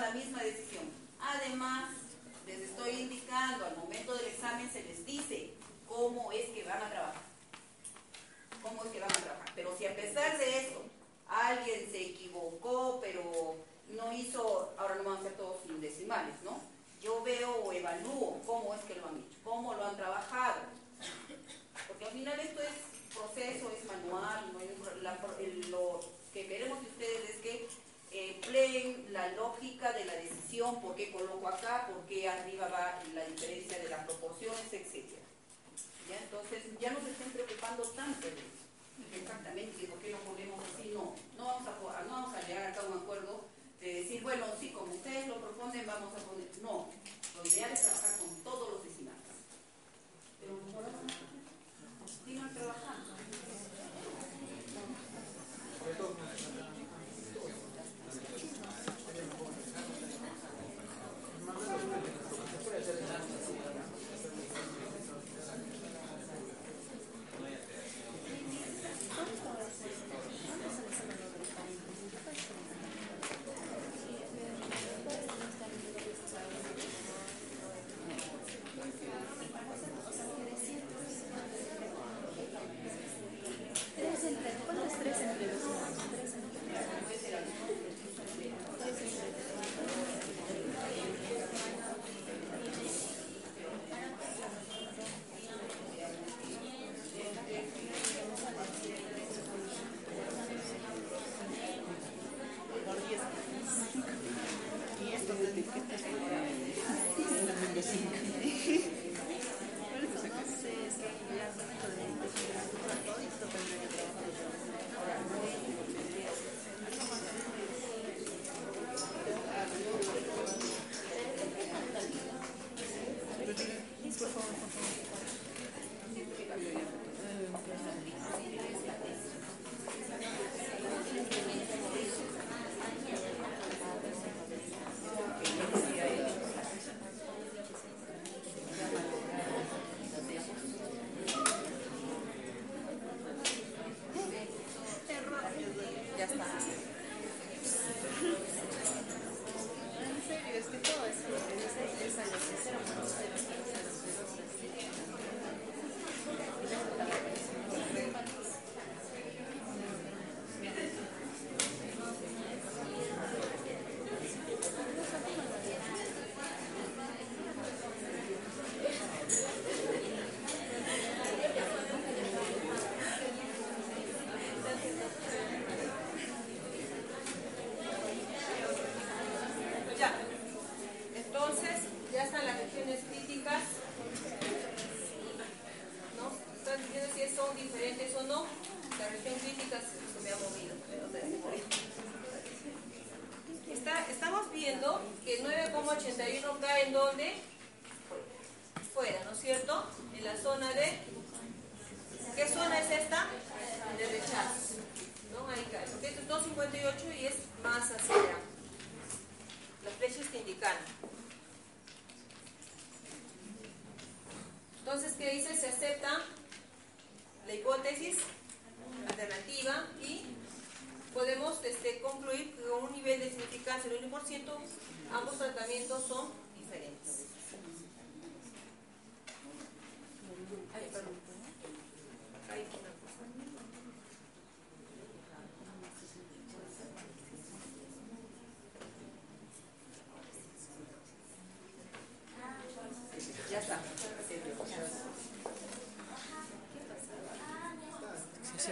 la 0.01 0.11
misma 0.11 0.43
decisión. 0.43 0.85
Además, 1.19 1.91
les 2.45 2.61
estoy 2.61 2.91
indicando, 2.91 3.65
al 3.65 3.77
momento 3.77 4.15
del 4.15 4.27
examen 4.27 4.71
se 4.71 4.83
les 4.83 5.05
dice 5.05 5.51
cómo 5.87 6.31
es 6.31 6.49
que 6.49 6.63
van 6.63 6.81
a 6.81 6.89
trabajar, 6.89 7.21
cómo 8.61 8.83
es 8.83 8.91
que 8.91 8.99
van 8.99 9.11
a 9.11 9.15
trabajar. 9.15 9.51
Pero 9.55 9.75
si 9.77 9.85
a 9.85 9.95
pesar 9.95 10.37
de 10.37 10.59
eso 10.59 10.81
alguien 11.27 11.91
se 11.91 12.01
equivocó, 12.01 12.99
pero 13.01 13.55
no 13.89 14.13
hizo, 14.13 14.73
ahora 14.77 14.95
no 14.95 15.03
van 15.03 15.17
a 15.17 15.19
hacer 15.19 15.33
todos 15.33 15.61
sin 15.63 15.79
decimales, 15.81 16.35
¿no? 16.43 16.59
Yo 17.01 17.21
veo 17.23 17.63
o 17.63 17.71
evalúo 17.71 18.41
cómo 18.45 18.73
es 18.73 18.81
que 18.81 18.95
lo 18.95 19.07
han 19.07 19.17
hecho, 19.17 19.37
cómo 19.43 19.73
lo 19.73 19.85
han 19.85 19.95
trabajado. 19.95 20.61
Porque 21.87 22.05
al 22.05 22.11
final 22.11 22.39
esto 22.39 22.61
es 22.61 23.15
proceso, 23.15 23.71
es 23.71 23.85
manual, 23.85 24.51
lo 25.69 25.99
que 26.33 26.47
queremos 26.47 26.81
de 26.81 26.87
ustedes 26.87 27.29
es 27.29 27.35
que 27.37 27.68
empleen 28.19 29.07
la 29.11 29.31
lógica 29.33 29.91
de 29.93 30.05
la 30.05 30.13
decisión, 30.15 30.81
por 30.81 30.95
qué 30.95 31.11
coloco 31.11 31.47
acá, 31.47 31.87
por 31.87 32.05
qué 32.05 32.29
arriba 32.29 32.67
va 32.67 32.99
la 33.13 33.25
diferencia 33.25 33.79
de 33.79 33.89
las 33.89 34.05
proporciones, 34.05 34.71
etcétera. 34.71 35.21
¿Ya? 36.09 36.17
Entonces, 36.17 36.63
ya 36.79 36.91
no 36.91 36.99
se 37.01 37.11
estén 37.11 37.31
preocupando 37.31 37.83
tanto 37.91 38.27
de 38.27 38.33
eso. 38.33 38.65
Exactamente, 39.13 39.87
¿por 39.87 39.99
qué 39.99 40.11
lo 40.11 40.19
ponemos 40.19 40.59
así? 40.59 40.91
No, 40.93 41.15
no 41.37 41.45
vamos 41.45 41.67
a, 41.67 42.03
no 42.03 42.09
vamos 42.09 42.35
a 42.35 42.47
llegar 42.47 42.67
acá 42.67 42.81
a 42.81 42.85
un 42.85 42.97
acuerdo 42.97 43.45
de 43.79 43.93
decir, 43.93 44.21
bueno, 44.21 44.45
sí, 44.59 44.71
como 44.71 44.93
ustedes 44.93 45.27
lo 45.27 45.39
proponen, 45.39 45.87
vamos 45.87 46.13
a 46.13 46.25
poner. 46.25 46.47
No, 46.61 46.89
lo 47.35 47.45
ideal 47.45 47.71
es 47.71 47.81
trabajar 47.81 48.19
con 48.19 48.43
todos 48.43 48.73
los 48.73 48.83
decimales. 48.83 49.19
Pero 50.39 50.53
mejor 50.65 50.85
sigan 52.25 52.53
trabajando. 52.53 53.18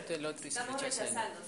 Si 0.08 0.14
acepta 0.14 0.14
el 0.16 0.26
otro 0.26 0.48
y 0.48 0.52
se 0.52 0.60
Estamos 0.60 0.82
rechaza 0.82 1.02
el 1.04 1.10
rechazando. 1.10 1.40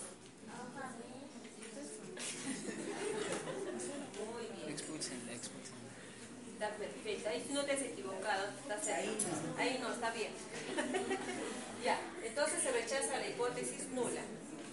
Muy 4.34 4.46
bien. 4.58 4.70
expulsen, 4.70 5.30
expulsen. 5.32 5.76
Está 6.54 6.70
perfecto. 6.76 7.30
Ahí 7.30 7.48
no 7.54 7.64
te 7.66 7.72
has 7.72 7.82
equivocado. 7.82 8.48
Estás 8.62 8.88
ahí. 8.88 9.18
Ahí 9.58 9.80
no, 9.82 9.94
está 9.94 10.12
bien. 10.12 10.32
ya. 11.86 12.00
Entonces 12.24 12.62
se 12.62 12.72
rechaza 12.72 13.18
la 13.18 13.28
hipótesis 13.30 13.88
nula. 13.94 14.22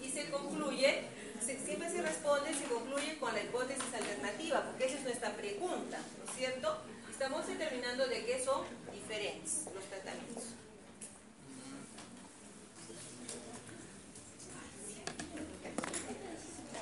Y 0.03 0.09
se 0.11 0.29
concluye, 0.29 1.03
se- 1.45 1.59
siempre 1.65 1.89
se 1.89 2.01
responde, 2.01 2.53
se 2.53 2.65
concluye 2.65 3.17
con 3.19 3.33
la 3.33 3.41
hipótesis 3.41 3.93
alternativa, 3.93 4.65
porque 4.65 4.85
esa 4.85 4.97
es 4.97 5.03
nuestra 5.03 5.33
pregunta, 5.35 5.97
¿no 6.17 6.29
es 6.31 6.37
cierto? 6.37 6.77
Estamos 7.09 7.47
determinando 7.47 8.05
de 8.07 8.25
qué 8.25 8.43
son 8.43 8.65
diferentes 8.93 9.63
los 9.73 9.83
tratamientos. 9.85 10.43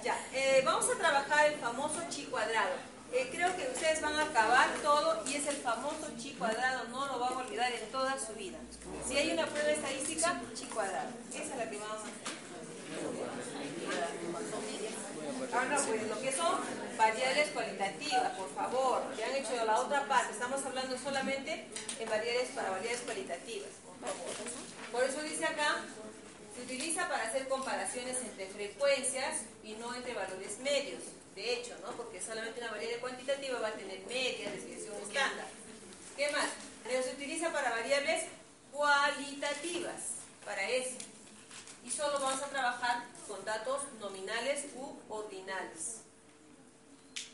Ya, 0.03 0.15
eh, 0.33 0.61
vamos 0.63 0.85
a 0.89 0.97
trabajar 0.97 1.34
el 1.45 1.55
famoso 1.55 2.01
chi 2.09 2.25
cuadrado. 2.25 2.73
Eh, 3.13 3.29
creo 3.31 3.55
que 3.55 3.69
ustedes 3.71 4.01
van 4.01 4.15
a 4.15 4.23
acabar 4.23 4.69
todo 4.81 5.23
y 5.25 5.35
es 5.35 5.47
el 5.47 5.55
famoso 5.57 6.11
chi 6.17 6.31
cuadrado, 6.33 6.85
no 6.89 7.05
lo 7.07 7.19
van 7.19 7.33
a 7.33 7.37
olvidar 7.37 7.71
en 7.71 7.89
toda 7.91 8.19
su 8.19 8.33
vida. 8.33 8.57
Si 9.07 9.17
hay 9.17 9.31
una 9.31 9.45
prueba 9.45 9.69
estadística, 9.69 10.41
chi 10.53 10.65
cuadrado. 10.65 11.09
Esa 11.29 11.43
es 11.43 11.57
la 11.57 11.69
que 11.69 11.77
vamos 11.77 11.97
a 11.97 12.01
hacer. 12.01 12.45
Ahora, 15.53 15.77
pues 15.87 16.07
lo 16.07 16.21
que 16.21 16.31
son 16.31 16.59
variables 16.97 17.49
cualitativas, 17.49 18.31
por 18.37 18.53
favor, 18.53 19.03
ya 19.17 19.27
han 19.27 19.35
hecho 19.35 19.65
la 19.65 19.79
otra 19.79 20.07
parte. 20.07 20.33
Estamos 20.33 20.65
hablando 20.65 20.97
solamente 20.97 21.67
en 21.99 22.09
variables 22.09 22.49
para 22.49 22.71
variables 22.71 23.01
cualitativas, 23.01 23.69
por 23.85 23.95
favor. 23.99 24.33
Por 24.91 25.03
eso 25.03 25.21
dice 25.21 25.45
acá, 25.45 25.81
se 26.55 26.63
utiliza 26.63 27.07
para 27.07 27.23
hacer 27.23 27.47
comparaciones 27.47 28.17
entre 28.21 28.47
frecuencias 28.47 29.43
y 29.63 29.73
no 29.73 29.93
entre 29.93 30.13
valores 30.13 30.57
medios. 30.59 31.03
De 31.35 31.53
hecho, 31.53 31.75
¿no? 31.81 31.91
Porque 31.97 32.21
solamente 32.21 32.61
una 32.61 32.71
variable 32.71 32.97
cuantitativa 32.99 33.59
va 33.59 33.67
a 33.67 33.73
tener 33.73 33.99
media, 34.07 34.51
desviación 34.51 34.95
estándar. 35.01 35.47
¿Qué 36.15 36.31
más? 36.31 36.47
Pero 36.83 37.03
se 37.03 37.11
utiliza 37.11 37.51
para 37.51 37.71
variables 37.71 38.23
cualitativas, 38.71 40.01
para 40.45 40.69
eso. 40.69 40.95
Y 41.83 41.91
solo 41.91 42.19
vamos 42.19 42.41
a 42.41 42.47
trabajar 42.47 43.03
con 43.27 43.43
datos 43.43 43.81
nominales 43.99 44.65
u 44.75 44.95
ordinales. 45.13 45.97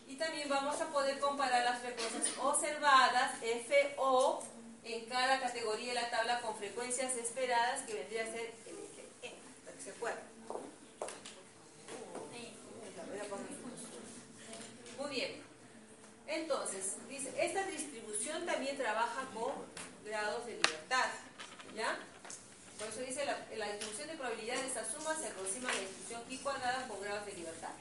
Y 0.08 0.16
también 0.16 0.50
vamos 0.50 0.82
a 0.82 0.88
poder 0.88 1.20
comparar 1.20 1.64
las 1.64 1.80
frecuencias 1.82 2.28
observadas, 2.42 3.36
FO, 3.68 4.44
en 4.84 5.06
cada 5.06 5.40
categoría 5.40 5.94
de 5.94 6.02
la 6.02 6.10
tabla 6.10 6.42
con 6.42 6.56
frecuencias 6.58 7.16
esperadas, 7.16 7.82
que 7.82 7.94
vendría 7.94 8.24
a 8.24 8.26
ser 8.26 8.54
el 8.66 8.76
FE, 9.22 9.36
para 9.64 9.78
que 9.78 9.84
se 9.84 9.94
pueda. 9.94 10.18
Muy 15.02 15.10
bien. 15.16 15.32
Entonces, 16.28 16.96
esta 17.38 17.66
distribución 17.66 18.46
también 18.46 18.78
trabaja 18.78 19.28
con 19.34 19.52
grados 20.06 20.46
de 20.46 20.54
libertad. 20.54 21.10
¿Ya? 21.76 21.98
Por 22.78 22.88
eso 22.88 23.00
dice, 23.00 23.26
la, 23.26 23.68
distribución 23.72 24.10
de 24.10 24.14
probabilidad 24.16 24.56
de 24.62 24.68
esta 24.68 24.86
suma 24.86 25.16
se 25.16 25.28
aproxima 25.28 25.70
a 25.70 25.74
la 25.74 25.80
distribución 25.80 26.22
pi 26.24 26.38
cuadrada 26.38 26.88
con 26.88 27.02
grados 27.02 27.26
de 27.26 27.34
libertad. 27.34 27.72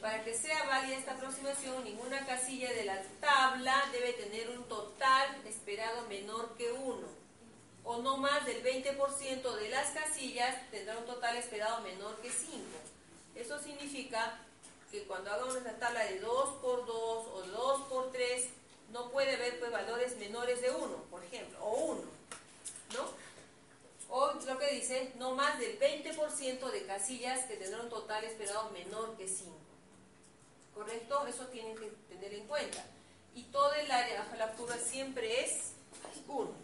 Para 0.00 0.24
que 0.24 0.34
sea 0.34 0.64
válida 0.64 0.96
esta 0.96 1.12
aproximación, 1.12 1.84
ninguna 1.84 2.24
casilla 2.24 2.72
de 2.72 2.84
la 2.84 3.02
tabla 3.20 3.84
debe 3.92 4.14
tener 4.14 4.48
un 4.48 4.64
total 4.64 5.42
esperado 5.44 6.08
menor 6.08 6.56
que 6.56 6.72
1. 6.72 7.06
O 7.84 7.98
no 7.98 8.16
más 8.16 8.46
del 8.46 8.64
20% 8.64 9.56
de 9.56 9.68
las 9.68 9.90
casillas 9.90 10.70
tendrá 10.70 10.96
un 10.96 11.04
total 11.04 11.36
esperado 11.36 11.82
menor 11.82 12.16
que 12.22 12.30
5. 12.30 12.62
Eso 13.34 13.58
significa 13.62 14.38
que 14.94 15.02
cuando 15.08 15.32
hagamos 15.32 15.56
una 15.56 15.72
tabla 15.72 16.04
de 16.04 16.20
2 16.20 16.48
por 16.62 16.86
2 16.86 16.88
o 16.88 17.42
2 17.42 17.80
por 17.88 18.12
3, 18.12 18.46
no 18.92 19.10
puede 19.10 19.34
haber 19.34 19.58
pues, 19.58 19.72
valores 19.72 20.16
menores 20.18 20.62
de 20.62 20.70
1, 20.70 20.96
por 21.10 21.24
ejemplo, 21.24 21.58
o 21.60 21.74
1. 21.74 22.00
¿No? 22.94 23.24
O 24.08 24.32
lo 24.46 24.58
que 24.58 24.70
dice, 24.70 25.12
no 25.16 25.34
más 25.34 25.58
del 25.58 25.80
20% 25.80 26.70
de 26.70 26.86
casillas 26.86 27.44
que 27.46 27.56
tendrán 27.56 27.86
un 27.86 27.90
total 27.90 28.22
esperado 28.22 28.70
menor 28.70 29.16
que 29.16 29.26
5. 29.26 29.50
¿Correcto? 30.76 31.26
Eso 31.26 31.46
tienen 31.46 31.76
que 31.76 31.90
tener 32.08 32.32
en 32.32 32.46
cuenta. 32.46 32.84
Y 33.34 33.42
todo 33.44 33.72
el 33.74 33.90
área 33.90 34.20
bajo 34.20 34.36
la 34.36 34.52
curva 34.52 34.76
siempre 34.76 35.44
es 35.44 35.72
1. 36.28 36.63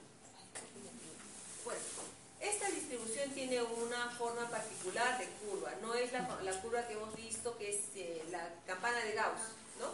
Esta 2.41 2.71
distribución 2.71 3.31
tiene 3.33 3.63
una 3.63 4.11
forma 4.13 4.49
particular 4.49 5.19
de 5.19 5.27
curva. 5.27 5.75
No 5.83 5.95
es 5.95 6.11
la, 6.13 6.21
la 6.43 6.53
curva 6.63 6.87
que 6.87 6.95
hemos 6.95 7.15
visto, 7.15 7.57
que 7.59 7.71
es 7.71 7.81
eh, 7.97 8.25
la 8.31 8.49
campana 8.67 8.99
de 9.05 9.13
Gauss, 9.13 9.41
¿no? 9.79 9.89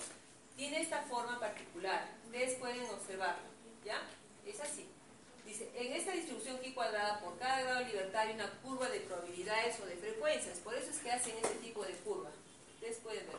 Tiene 0.57 0.81
esta 0.81 1.03
forma 1.03 1.41
particular. 1.41 2.09
Ustedes 2.25 2.55
pueden 2.55 2.89
observarlo, 2.89 3.49
¿ya? 3.85 4.01
Es 4.47 4.61
así. 4.61 4.87
Dice, 5.45 5.71
en 5.75 5.93
esta 5.93 6.13
distribución 6.13 6.57
aquí 6.57 6.73
cuadrada 6.73 7.21
por 7.21 7.37
cada 7.39 7.63
grado 7.63 7.79
de 7.81 7.87
libertad 7.87 8.23
hay 8.23 8.35
una 8.35 8.51
curva 8.61 8.89
de 8.89 9.01
probabilidades 9.01 9.81
o 9.81 9.87
de 9.87 9.97
frecuencias. 9.97 10.59
Por 10.59 10.75
eso 10.75 10.91
es 10.91 10.99
que 10.99 11.11
hacen 11.11 11.35
este 11.37 11.57
tipo 11.57 11.85
de 11.85 11.95
curva. 11.95 12.31
Ustedes 12.75 12.99
pueden 12.99 13.27
ver. 13.27 13.37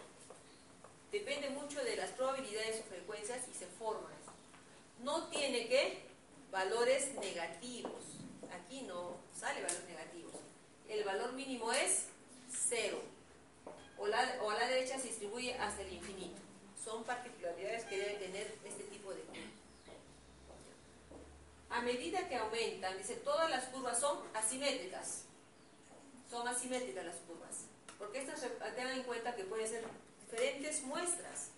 Depende 1.12 1.50
mucho 1.52 1.82
de 1.84 1.96
las 1.96 2.12
probabilidades 2.12 2.82
o 2.82 2.90
frecuencias 2.90 3.48
y 3.50 3.58
se 3.58 3.68
forma 3.68 4.10
eso. 4.22 4.32
No 5.04 5.28
tiene 5.30 5.68
que 5.68 6.02
valores 6.52 7.14
negativos. 7.16 8.17
Aquí 8.52 8.82
no 8.82 9.18
sale 9.38 9.62
valores 9.62 9.88
negativos. 9.88 10.34
El 10.88 11.04
valor 11.04 11.34
mínimo 11.34 11.72
es 11.74 12.06
cero. 12.52 13.02
O, 13.98 14.08
la, 14.08 14.38
o 14.44 14.52
a 14.52 14.56
la 14.56 14.68
derecha 14.68 15.00
se 15.00 15.08
distribuye 15.08 15.54
hasta 15.56 15.82
el 15.82 15.94
infinito. 15.94 16.40
Son 16.84 17.04
particularidades 17.04 17.86
que 17.86 17.98
debe 17.98 18.14
tener 18.16 18.58
este 18.64 18.84
tipo 18.86 19.12
de 19.12 19.22
curva. 19.22 19.58
A 21.70 21.82
medida 21.82 22.28
que 22.30 22.36
aumentan, 22.36 22.98
dice, 22.98 23.16
todas 23.16 23.50
las 23.50 23.66
curvas 23.66 24.00
son 24.00 24.20
asimétricas. 24.34 25.24
Son 26.30 26.48
asimétricas 26.48 27.06
las 27.06 27.16
curvas. 27.18 27.66
Porque 27.98 28.20
estas, 28.20 28.42
tengan 28.76 28.98
en 28.98 29.04
cuenta 29.04 29.36
que 29.36 29.44
pueden 29.44 29.68
ser 29.68 29.84
diferentes 30.30 30.84
muestras. 30.84 31.50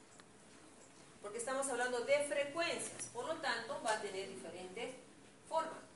Porque 1.22 1.38
estamos 1.38 1.68
hablando 1.68 2.00
de 2.02 2.24
frecuencias. 2.24 3.04
Por 3.14 3.26
lo 3.26 3.36
tanto, 3.36 3.82
va 3.86 3.94
a 3.94 4.02
tener 4.02 4.30
diferentes 4.30 4.96
formas. 5.48 5.89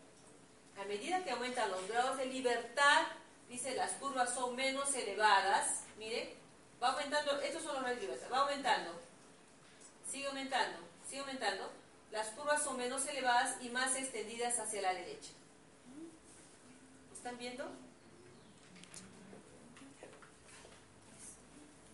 A 0.79 0.85
medida 0.85 1.23
que 1.23 1.31
aumentan 1.31 1.71
los 1.71 1.87
grados 1.87 2.17
de 2.17 2.25
libertad, 2.25 3.03
dice, 3.47 3.75
las 3.75 3.91
curvas 3.93 4.33
son 4.33 4.55
menos 4.55 4.93
elevadas. 4.95 5.83
Mire, 5.97 6.35
va 6.81 6.89
aumentando, 6.89 7.39
estos 7.41 7.63
son 7.63 7.75
los 7.75 7.83
grados 7.83 7.99
de 7.99 8.07
libertad, 8.07 8.27
va 8.31 8.39
aumentando. 8.39 8.91
Sigue 10.09 10.27
aumentando, 10.27 10.79
sigue 11.07 11.21
aumentando 11.21 11.83
las 12.13 12.27
curvas 12.27 12.63
son 12.63 12.77
menos 12.77 13.07
elevadas 13.07 13.57
y 13.59 13.69
más 13.69 13.95
extendidas 13.95 14.59
hacia 14.59 14.83
la 14.83 14.93
derecha. 14.93 15.31
¿Están 17.11 17.39
viendo? 17.39 17.65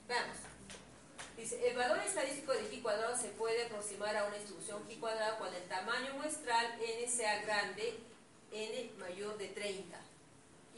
Veamos. 0.10 0.38
Dice, 1.38 1.70
el 1.70 1.78
valor 1.78 2.00
estadístico 2.00 2.52
de 2.52 2.70
G 2.70 2.82
cuadrado 2.82 3.16
se 3.16 3.30
puede 3.30 3.66
aproximar 3.66 4.18
a 4.18 4.26
una 4.26 4.36
distribución 4.36 4.86
G 4.90 5.00
cuadrada 5.00 5.38
cuando 5.38 5.56
el 5.56 5.64
tamaño 5.70 6.16
muestral 6.16 6.68
n 6.82 7.08
sea 7.08 7.42
grande, 7.44 7.98
n 8.52 8.92
mayor 9.00 9.38
de 9.38 9.48
30, 9.50 10.00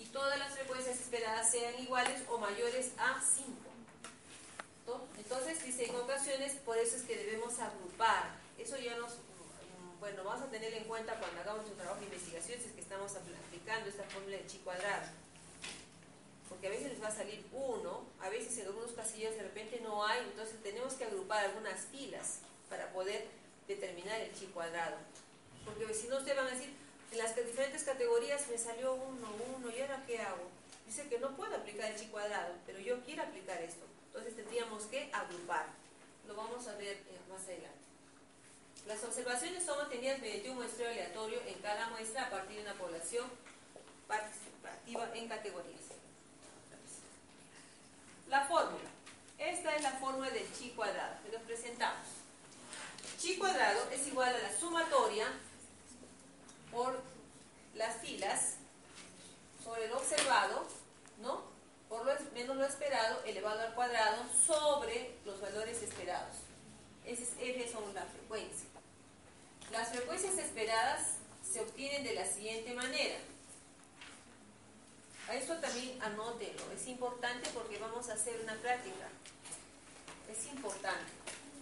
y 0.01 0.05
todas 0.05 0.38
las 0.39 0.53
frecuencias 0.53 0.99
esperadas 0.99 1.51
sean 1.51 1.80
iguales 1.82 2.24
o 2.30 2.38
mayores 2.38 2.91
a 2.97 3.22
5. 3.22 3.51
¿No? 4.88 5.01
Entonces 5.17 5.63
dice, 5.63 5.86
en 5.86 5.95
ocasiones, 5.95 6.53
por 6.65 6.78
eso 6.78 6.95
es 6.95 7.03
que 7.03 7.15
debemos 7.15 7.59
agrupar. 7.59 8.36
Eso 8.57 8.78
ya 8.78 8.95
nos, 8.97 9.13
bueno, 9.99 10.24
vamos 10.24 10.41
a 10.41 10.49
tener 10.49 10.74
en 10.74 10.86
cuenta 10.86 11.19
cuando 11.19 11.39
hagamos 11.39 11.61
nuestro 11.61 11.78
trabajo 11.84 11.99
de 11.99 12.07
investigación, 12.07 12.59
si 12.59 12.67
es 12.67 12.74
que 12.74 12.82
estamos 12.82 13.15
aplicando 13.15 13.89
esta 13.89 14.03
fórmula 14.05 14.38
de 14.38 14.47
chi 14.47 14.57
cuadrado. 14.59 15.05
Porque 16.49 16.67
a 16.67 16.72
veces 16.72 16.89
les 16.89 17.01
va 17.01 17.07
a 17.07 17.15
salir 17.15 17.45
uno, 17.53 18.03
a 18.19 18.30
veces 18.30 18.57
en 18.57 18.67
algunos 18.67 18.91
casillos 18.93 19.36
de 19.36 19.43
repente 19.43 19.80
no 19.82 20.05
hay, 20.05 20.19
entonces 20.22 20.61
tenemos 20.63 20.95
que 20.95 21.05
agrupar 21.05 21.45
algunas 21.45 21.86
filas 21.86 22.39
para 22.69 22.91
poder 22.91 23.28
determinar 23.67 24.19
el 24.19 24.34
chi 24.34 24.47
cuadrado. 24.47 24.97
Porque 25.63 25.93
si 25.93 26.07
no, 26.07 26.17
ustedes 26.17 26.38
van 26.38 26.47
a 26.47 26.51
decir, 26.51 26.76
en 27.12 27.18
las 27.18 27.36
diferentes 27.36 27.84
categorías 27.84 28.47
me 28.47 28.57
salió 28.57 28.93
uno, 28.93 29.28
uno, 29.57 29.70
¿y 29.70 29.82
ahora 29.82 30.03
qué 30.07 30.20
hago? 30.20 30.47
Dice 30.86 31.07
que 31.09 31.20
no 31.20 31.36
puedo 31.36 31.53
aplicar 31.55 31.91
el 31.91 31.99
chi 31.99 32.07
cuadrado, 32.07 32.53
pero 32.66 32.80
yo 32.80 33.03
quiero 33.03 33.24
aplicar 33.24 33.62
esto. 33.62 33.86
Entonces 34.07 34.36
tendríamos 34.36 34.84
que 34.86 35.09
agrupar. 35.12 35.68
Lo 36.28 36.36
vamos 36.36 36.68
a 36.68 36.76
ver 36.76 36.97
eh, 36.97 37.20
más 37.30 37.43
adelante. 37.43 37.80
Las 38.88 39.03
observaciones 39.03 39.64
son 39.64 39.80
obtenidas 39.80 40.20
mediante 40.20 40.49
un 40.49 40.55
muestreo 40.55 40.89
aleatorio 40.89 41.39
en 41.45 41.59
cada 41.59 41.89
muestra 41.89 42.24
a 42.24 42.30
partir 42.30 42.57
de 42.57 42.64
una 42.64 42.74
población 42.76 43.30
participativa 44.07 45.12
en 45.14 45.28
categorías. 45.28 45.82
La 48.30 48.45
fórmula. 48.45 48.89
Esta 49.38 49.76
es 49.76 49.84
la 49.84 49.91
fórmula 49.91 50.30
del 50.30 50.51
chi 50.53 50.70
cuadrado 50.72 51.16
que 51.24 51.32
nos 51.32 51.41
presentamos. 51.43 52.07
Chi 53.20 53.38
cuadrado 53.38 53.89
es 53.91 54.07
igual 54.07 54.34
a 54.34 54.39
la 54.39 54.57
sumatoria 54.57 55.28
por 56.72 57.01
las 57.76 57.97
filas 57.97 58.55
sobre 59.63 59.88
lo 59.88 59.97
observado, 59.97 60.65
¿no? 61.22 61.43
Por 61.89 62.05
lo 62.05 62.13
menos 62.34 62.55
lo 62.55 62.65
esperado 62.65 63.24
elevado 63.26 63.59
al 63.59 63.74
cuadrado 63.74 64.24
sobre 64.45 65.15
los 65.26 65.39
valores 65.41 65.82
esperados. 65.84 66.38
Ese 67.05 67.24
es 67.24 67.32
F 67.39 67.72
son 67.72 67.93
la 67.93 68.05
frecuencia. 68.05 68.67
Las 69.72 69.89
frecuencias 69.89 70.38
esperadas 70.38 71.15
se 71.49 71.61
obtienen 71.61 72.03
de 72.03 72.15
la 72.15 72.26
siguiente 72.26 72.74
manera. 72.74 73.17
A 75.28 75.36
esto 75.36 75.55
también 75.57 76.01
anótenlo, 76.01 76.72
es 76.74 76.88
importante 76.88 77.49
porque 77.53 77.78
vamos 77.78 78.09
a 78.09 78.13
hacer 78.13 78.39
una 78.41 78.55
práctica. 78.55 79.07
Es 80.30 80.45
importante. 80.47 81.11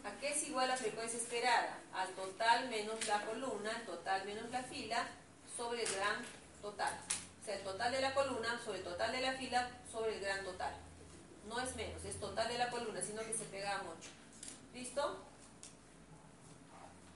¿A 0.04 0.12
qué 0.20 0.30
es 0.30 0.48
igual 0.48 0.68
la 0.68 0.78
frecuencia 0.78 1.20
esperada? 1.20 1.78
Al 1.94 2.10
total 2.10 2.70
menos 2.70 3.06
la 3.08 3.26
columna, 3.26 3.76
al 3.76 3.86
total 3.86 4.26
menos 4.26 4.50
la 4.50 4.64
fila, 4.64 5.08
sobre 5.56 5.84
el 5.84 5.94
gran 5.94 6.24
total. 6.62 7.00
O 7.42 7.46
sea, 7.46 7.56
el 7.56 7.64
total 7.64 7.92
de 7.92 8.02
la 8.02 8.14
columna 8.14 8.60
sobre 8.64 8.80
el 8.80 8.84
total 8.84 9.12
de 9.12 9.22
la 9.22 9.34
fila 9.34 9.70
sobre 9.92 10.16
el 10.16 10.22
gran 10.22 10.44
total. 10.44 10.74
No 11.48 11.60
es 11.60 11.76
menos, 11.76 12.04
es 12.06 12.20
total 12.20 12.48
de 12.48 12.58
la 12.58 12.70
columna, 12.70 13.02
sino 13.02 13.22
que 13.24 13.34
se 13.34 13.46
pega 13.46 13.80
mucho. 13.80 14.10
¿Listo? 14.74 15.26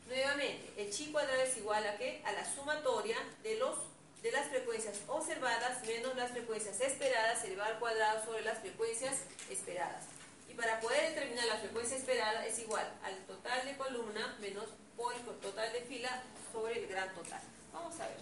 Nuevamente, 0.07 0.73
el 0.75 0.91
chi 0.91 1.11
cuadrado 1.11 1.41
es 1.41 1.57
igual 1.57 1.85
a 1.87 1.97
qué? 1.97 2.21
A 2.25 2.33
la 2.33 2.45
sumatoria 2.53 3.17
de 3.43 3.57
los 3.57 3.77
de 4.21 4.31
las 4.31 4.47
frecuencias 4.47 5.01
observadas 5.07 5.85
menos 5.85 6.15
las 6.15 6.31
frecuencias 6.31 6.79
esperadas 6.79 7.43
elevado 7.43 7.73
al 7.73 7.79
cuadrado 7.79 8.23
sobre 8.23 8.41
las 8.41 8.59
frecuencias 8.59 9.19
esperadas. 9.49 10.05
Y 10.53 10.55
para 10.55 10.79
poder 10.79 11.15
determinar 11.15 11.47
la 11.47 11.57
frecuencia 11.57 11.97
esperada 11.97 12.45
es 12.45 12.59
igual 12.59 12.87
al 13.03 13.17
total 13.25 13.65
de 13.65 13.75
columna 13.75 14.37
menos 14.39 14.65
por 14.95 15.11
el 15.15 15.21
total 15.41 15.73
de 15.73 15.81
fila 15.81 16.21
sobre 16.51 16.79
el 16.79 16.87
gran 16.87 17.11
total. 17.15 17.41
Vamos 17.73 17.99
a 17.99 18.07
ver. 18.07 18.17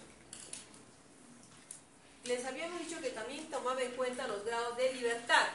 Les 2.24 2.42
habíamos 2.46 2.80
dicho 2.80 3.02
que 3.02 3.10
también 3.10 3.50
tomaba 3.50 3.82
en 3.82 3.92
cuenta 3.92 4.26
los 4.28 4.46
grados 4.46 4.78
de 4.78 4.94
libertad. 4.94 5.48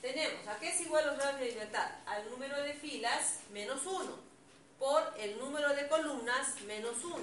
Tenemos, 0.00 0.48
¿a 0.48 0.58
qué 0.58 0.70
es 0.70 0.80
igual 0.80 1.06
los 1.06 1.18
grados 1.18 1.40
de 1.40 1.50
libertad? 1.50 1.90
Al 2.06 2.30
número 2.30 2.62
de 2.62 2.72
filas 2.72 3.40
menos 3.52 3.84
1 3.84 4.18
por 4.78 5.14
el 5.18 5.38
número 5.38 5.74
de 5.74 5.88
columnas 5.88 6.58
menos 6.62 7.04
1. 7.04 7.18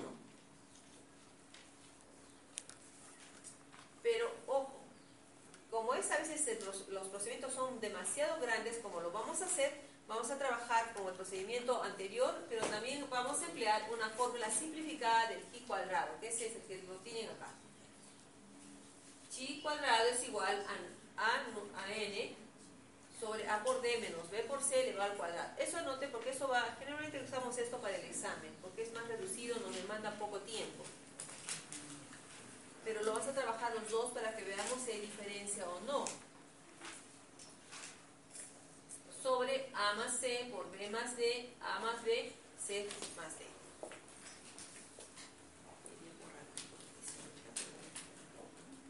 Pero 4.03 4.31
ojo, 4.45 4.80
como 5.71 5.93
es 5.95 6.11
a 6.11 6.17
veces 6.17 6.63
los, 6.65 6.89
los, 6.89 7.07
procedimientos 7.07 7.53
son 7.53 7.79
demasiado 7.79 8.39
grandes 8.41 8.77
como 8.79 8.99
lo 8.99 9.09
vamos 9.11 9.41
a 9.41 9.45
hacer, 9.45 9.71
vamos 10.05 10.29
a 10.29 10.37
trabajar 10.37 10.93
con 10.93 11.07
el 11.07 11.13
procedimiento 11.13 11.81
anterior, 11.81 12.35
pero 12.49 12.65
también 12.65 13.07
vamos 13.09 13.41
a 13.41 13.45
emplear 13.45 13.89
una 13.91 14.09
fórmula 14.09 14.51
simplificada 14.51 15.29
del 15.29 15.39
chi 15.49 15.61
cuadrado, 15.61 16.19
que 16.19 16.27
es 16.27 16.41
el 16.41 16.61
que 16.63 16.83
lo 16.83 16.95
tienen 16.97 17.29
acá. 17.29 17.47
Chi 19.31 19.61
cuadrado 19.61 20.09
es 20.09 20.21
igual 20.27 20.65
a, 20.67 21.23
a, 21.23 21.85
a 21.85 21.93
n 21.93 22.35
sobre 23.17 23.47
a 23.47 23.63
por 23.63 23.81
d 23.81 23.97
menos 23.99 24.29
b 24.29 24.43
por 24.43 24.61
c 24.61 24.89
elevado 24.89 25.11
al 25.11 25.17
cuadrado. 25.17 25.51
Eso 25.57 25.77
anote 25.77 26.09
porque 26.09 26.31
eso 26.31 26.49
va, 26.49 26.75
generalmente 26.79 27.23
usamos 27.23 27.57
esto 27.57 27.77
para 27.77 27.95
el 27.95 28.03
examen, 28.03 28.51
porque 28.61 28.81
es 28.81 28.91
más 28.91 29.07
reducido, 29.07 29.57
nos 29.59 29.73
demanda 29.73 30.11
poco 30.19 30.39
tiempo 30.41 30.83
pero 32.83 33.03
lo 33.03 33.13
vas 33.13 33.27
a 33.27 33.33
trabajar 33.33 33.73
los 33.75 33.89
dos 33.89 34.11
para 34.11 34.35
que 34.35 34.43
veamos 34.43 34.81
si 34.83 34.91
hay 34.91 35.01
diferencia 35.01 35.67
o 35.69 35.79
no. 35.81 36.05
Sobre 39.21 39.69
A 39.75 39.93
más 39.93 40.17
C 40.19 40.49
por 40.51 40.71
B 40.71 40.89
más 40.89 41.15
D, 41.15 41.53
A 41.61 41.79
más 41.79 42.03
B, 42.03 42.33
C 42.65 42.87
más 43.15 43.37
D. 43.37 43.45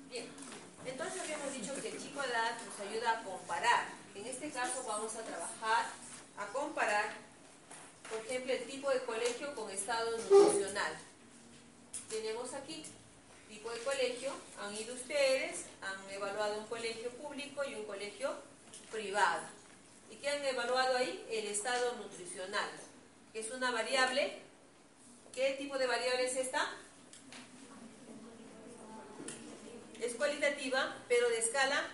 Bien, 0.09 0.27
entonces 0.85 1.21
habíamos 1.21 1.53
dicho 1.53 1.73
que 1.81 1.89
el 1.89 2.01
chico 2.01 2.23
edad 2.23 2.57
nos 2.65 2.79
ayuda 2.87 3.19
a 3.19 3.23
comparar. 3.23 3.87
En 4.15 4.25
este 4.25 4.51
caso 4.51 4.83
vamos 4.87 5.15
a 5.15 5.23
trabajar 5.23 5.85
a 6.37 6.47
comparar, 6.47 7.13
por 8.09 8.19
ejemplo, 8.25 8.53
el 8.53 8.65
tipo 8.65 8.89
de 8.89 9.03
colegio 9.03 9.53
con 9.55 9.69
estado 9.69 10.17
nutricional. 10.17 10.97
Tenemos 12.09 12.53
aquí 12.53 12.85
tipo 13.51 13.69
de 13.69 13.79
colegio, 13.79 14.31
han 14.61 14.73
ido 14.75 14.93
ustedes, 14.93 15.65
han 15.81 16.09
evaluado 16.09 16.59
un 16.59 16.67
colegio 16.67 17.09
público 17.11 17.63
y 17.65 17.75
un 17.75 17.83
colegio 17.83 18.33
privado. 18.89 19.41
¿Y 20.09 20.15
qué 20.15 20.29
han 20.29 20.43
evaluado 20.45 20.97
ahí? 20.97 21.25
El 21.29 21.47
estado 21.47 21.97
nutricional, 21.97 22.69
que 23.33 23.41
es 23.41 23.51
una 23.51 23.71
variable. 23.71 24.39
¿Qué 25.35 25.55
tipo 25.59 25.77
de 25.77 25.85
variable 25.85 26.25
es 26.25 26.37
esta? 26.37 26.77
Es 29.99 30.15
cualitativa, 30.15 30.95
pero 31.09 31.29
de 31.29 31.39
escala. 31.39 31.89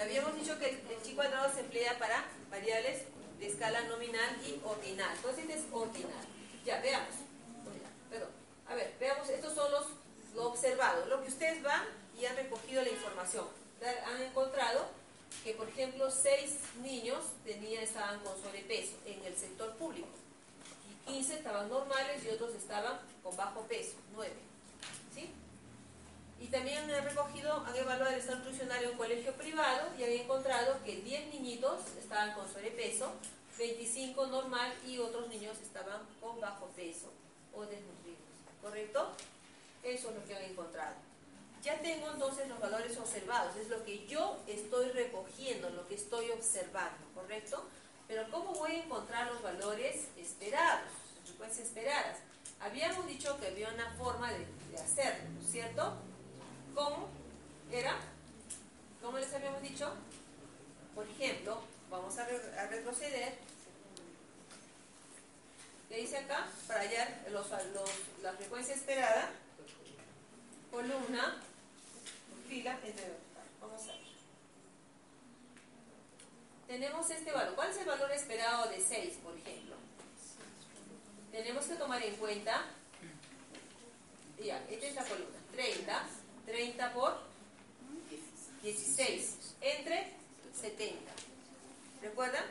Habíamos 0.00 0.34
dicho 0.34 0.58
que 0.58 0.70
el 0.70 1.02
chi 1.04 1.14
cuadrado 1.14 1.54
se 1.54 1.60
emplea 1.60 1.96
para 1.98 2.24
variables 2.50 3.02
de 3.38 3.46
escala 3.46 3.82
nominal 3.82 4.36
y 4.44 4.60
ordinal. 4.64 5.14
Entonces 5.16 5.44
es 5.48 5.62
ordinal. 5.72 6.26
Ya, 6.64 6.80
veamos. 6.80 7.23
A 8.68 8.74
ver, 8.74 8.94
veamos, 8.98 9.28
estos 9.28 9.54
son 9.54 9.70
los 9.70 9.86
lo 10.34 10.48
observado, 10.48 11.06
lo 11.06 11.22
que 11.22 11.28
ustedes 11.28 11.62
van 11.62 11.84
y 12.18 12.26
han 12.26 12.36
recogido 12.36 12.82
la 12.82 12.90
información. 12.90 13.46
Han 14.06 14.22
encontrado 14.22 14.86
que, 15.42 15.52
por 15.54 15.68
ejemplo, 15.68 16.10
seis 16.10 16.56
niños 16.82 17.18
tenían, 17.44 17.82
estaban 17.82 18.20
con 18.20 18.40
sobrepeso 18.40 18.94
en 19.04 19.22
el 19.24 19.36
sector 19.36 19.74
público 19.76 20.08
y 21.06 21.12
15 21.12 21.34
estaban 21.34 21.68
normales 21.68 22.24
y 22.24 22.28
otros 22.28 22.54
estaban 22.54 22.98
con 23.22 23.36
bajo 23.36 23.62
peso, 23.62 23.94
9. 24.14 24.32
¿Sí? 25.14 25.30
Y 26.40 26.46
también 26.46 26.90
han 26.90 27.04
recogido, 27.04 27.64
han 27.66 27.76
evaluado 27.76 28.12
el 28.12 28.20
estado 28.20 28.38
nutricional 28.38 28.82
en 28.82 28.90
un 28.90 28.96
colegio 28.96 29.32
privado 29.34 29.88
y 29.98 30.04
han 30.04 30.12
encontrado 30.12 30.82
que 30.84 30.96
10 30.96 31.34
niñitos 31.34 31.80
estaban 31.98 32.34
con 32.34 32.48
sobrepeso, 32.48 33.12
25 33.58 34.26
normal 34.26 34.72
y 34.86 34.98
otros 34.98 35.28
niños 35.28 35.58
estaban 35.62 36.00
con 36.20 36.40
bajo 36.40 36.66
peso 36.74 37.12
o 37.54 37.62
desnutridos. 37.62 38.03
¿Correcto? 38.64 39.12
Eso 39.82 40.08
es 40.08 40.16
lo 40.16 40.24
que 40.24 40.34
han 40.34 40.42
encontrado. 40.42 40.94
Ya 41.62 41.80
tengo 41.80 42.10
entonces 42.10 42.48
los 42.48 42.58
valores 42.58 42.96
observados, 42.98 43.54
es 43.56 43.68
lo 43.68 43.84
que 43.84 44.06
yo 44.06 44.38
estoy 44.46 44.88
recogiendo, 44.90 45.70
lo 45.70 45.86
que 45.86 45.94
estoy 45.94 46.30
observando, 46.30 47.06
¿correcto? 47.14 47.64
Pero 48.08 48.30
¿cómo 48.30 48.52
voy 48.54 48.72
a 48.72 48.84
encontrar 48.84 49.30
los 49.30 49.42
valores 49.42 50.08
esperados, 50.18 50.90
frecuencias 51.24 51.68
esperadas? 51.68 52.18
Habíamos 52.60 53.06
dicho 53.06 53.38
que 53.38 53.48
había 53.48 53.68
una 53.68 53.92
forma 53.92 54.30
de, 54.32 54.46
hacerlo, 54.74 55.28
¿cierto? 55.48 55.94
¿Cómo 56.74 57.08
era? 57.70 57.96
¿Cómo 59.00 59.18
les 59.18 59.32
habíamos 59.32 59.62
dicho? 59.62 59.92
Por 60.94 61.08
ejemplo, 61.08 61.60
vamos 61.90 62.18
a 62.18 62.26
retroceder 62.26 63.34
¿Qué 65.94 66.00
dice 66.00 66.16
acá? 66.16 66.48
Hallar 66.84 67.08
los, 67.30 67.46
la 68.22 68.34
frecuencia 68.34 68.74
esperada, 68.74 69.30
columna, 70.70 71.40
fila, 72.46 72.78
entre 72.84 73.10
Vamos 73.58 73.82
a 73.84 73.92
ver. 73.92 74.00
Tenemos 76.66 77.08
este 77.08 77.32
valor. 77.32 77.54
¿Cuál 77.54 77.70
es 77.70 77.78
el 77.78 77.86
valor 77.86 78.12
esperado 78.12 78.68
de 78.68 78.80
6, 78.80 79.14
por 79.22 79.34
ejemplo? 79.34 79.76
Tenemos 81.32 81.64
que 81.64 81.74
tomar 81.76 82.02
en 82.02 82.16
cuenta, 82.16 82.66
ya, 84.44 84.62
esta 84.68 84.86
es 84.86 84.94
la 84.94 85.04
columna, 85.04 85.38
30, 85.52 86.06
30 86.44 86.92
por 86.92 87.18
16, 88.62 89.54
entre 89.62 90.12
70. 90.60 91.12
¿Recuerdan? 92.02 92.44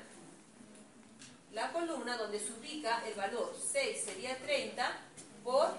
La 1.54 1.72
columna 1.72 2.18
donde 2.18 2.40
se 2.40 2.52
ubica 2.52 3.08
el 3.08 3.14
valor 3.14 3.56
6 3.72 4.04
sería 4.04 4.36
30 4.40 4.92
por 5.44 5.70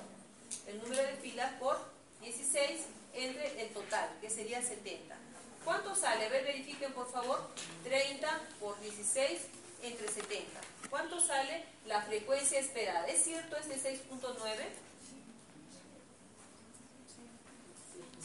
el 0.69 0.81
número 0.81 1.03
de 1.03 1.17
filas 1.17 1.53
por 1.55 1.77
16 2.23 2.81
entre 3.13 3.61
el 3.61 3.73
total, 3.73 4.09
que 4.21 4.31
sería 4.31 4.63
70. 4.63 5.17
¿Cuánto 5.65 5.97
sale? 5.97 6.27
A 6.27 6.29
ver, 6.29 6.45
verifiquen 6.45 6.93
por 6.93 7.11
favor. 7.11 7.49
30 7.83 8.41
por 8.61 8.79
16 8.81 9.41
entre 9.83 10.07
70. 10.07 10.61
¿Cuánto 10.91 11.21
sale 11.21 11.65
la 11.87 12.03
frecuencia 12.03 12.61
esperada? 12.61 13.09
¿Es 13.09 13.25
cierto 13.25 13.57
este 13.57 13.75
6.9? 13.75 14.37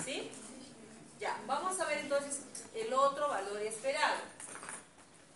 ¿Sí? 0.05 0.29
Ya, 1.19 1.41
vamos 1.47 1.79
a 1.79 1.85
ver 1.85 1.97
entonces 1.99 2.41
el 2.75 2.93
otro 2.93 3.27
valor 3.27 3.59
esperado. 3.61 4.38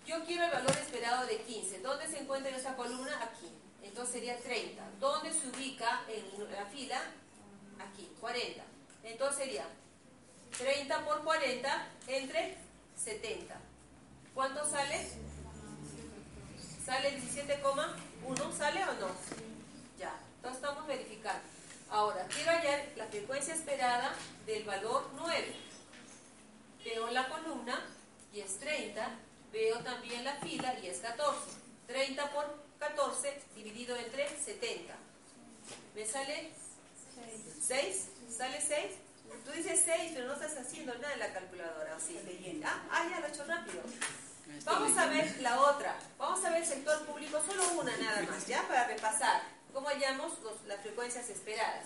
Yo 0.06 0.24
quiero 0.26 0.44
el 0.44 0.52
valor 0.52 0.72
esperado 0.72 1.26
de 1.26 1.38
15. 1.42 1.80
¿Dónde 1.80 2.08
se 2.08 2.20
encuentra 2.20 2.50
en 2.50 2.56
esa 2.56 2.76
columna? 2.76 3.24
Aquí. 3.24 3.50
Entonces 3.82 4.16
sería 4.16 4.38
30. 4.38 4.84
¿Dónde 5.00 5.32
se 5.34 5.48
ubica 5.48 6.02
en 6.10 6.52
la 6.52 6.66
fila? 6.66 7.02
Aquí, 7.80 8.12
40. 8.20 8.64
Entonces 9.04 9.38
sería 9.38 9.66
30 10.58 11.06
por 11.06 11.24
40 11.24 11.88
entre 12.08 12.58
70. 12.98 13.56
¿Cuánto 14.34 14.70
sale? 14.70 15.08
¿Sale 16.86 17.18
17,1? 17.22 18.58
¿Sale 18.58 18.84
o 18.84 18.94
no? 18.94 19.08
Ya, 19.98 20.20
entonces 20.36 20.62
estamos 20.62 20.86
verificando. 20.86 21.44
Ahora, 21.90 22.26
quiero 22.28 22.52
hallar 22.52 22.86
la 22.98 23.06
frecuencia 23.06 23.54
esperada 23.54 24.14
del 24.46 24.64
valor 24.64 25.10
9. 25.16 25.56
Veo 26.84 27.12
la 27.12 27.30
columna 27.30 27.80
y 28.34 28.42
es 28.42 28.60
30. 28.60 29.08
Veo 29.54 29.78
también 29.82 30.24
la 30.24 30.34
fila 30.38 30.76
y 30.82 30.88
es 30.88 30.98
14. 30.98 31.40
30 31.86 32.32
por 32.32 32.58
14 32.80 33.40
dividido 33.56 33.96
entre 33.96 34.28
70. 34.28 34.96
¿Me 35.94 36.06
sale? 36.08 36.50
6. 37.62 38.10
¿Sale 38.36 38.60
6? 38.60 38.80
Tú 39.46 39.52
dices 39.52 39.84
6, 39.86 40.12
pero 40.16 40.28
no 40.28 40.34
estás 40.34 40.58
haciendo 40.58 40.96
nada 40.96 41.14
en 41.14 41.20
la 41.20 41.34
calculadora. 41.34 42.00
¿sí? 42.00 42.18
Ah, 42.66 42.84
ah, 42.90 43.08
ya 43.12 43.20
lo 43.20 43.28
he 43.28 43.30
hecho 43.30 43.46
rápido. 43.46 43.82
Vamos 44.66 44.98
a 44.98 45.06
ver 45.08 45.42
la 45.42 45.62
otra. 45.62 46.00
Vamos 46.18 46.44
a 46.44 46.50
ver 46.50 46.64
el 46.64 46.68
sector 46.68 47.06
público, 47.06 47.40
solo 47.46 47.64
una 47.80 47.96
nada 47.98 48.24
más, 48.24 48.48
¿ya? 48.48 48.68
Para 48.68 48.88
repasar 48.88 49.44
cómo 49.72 49.88
hallamos 49.88 50.34
las 50.66 50.82
frecuencias 50.82 51.30
esperadas. 51.30 51.86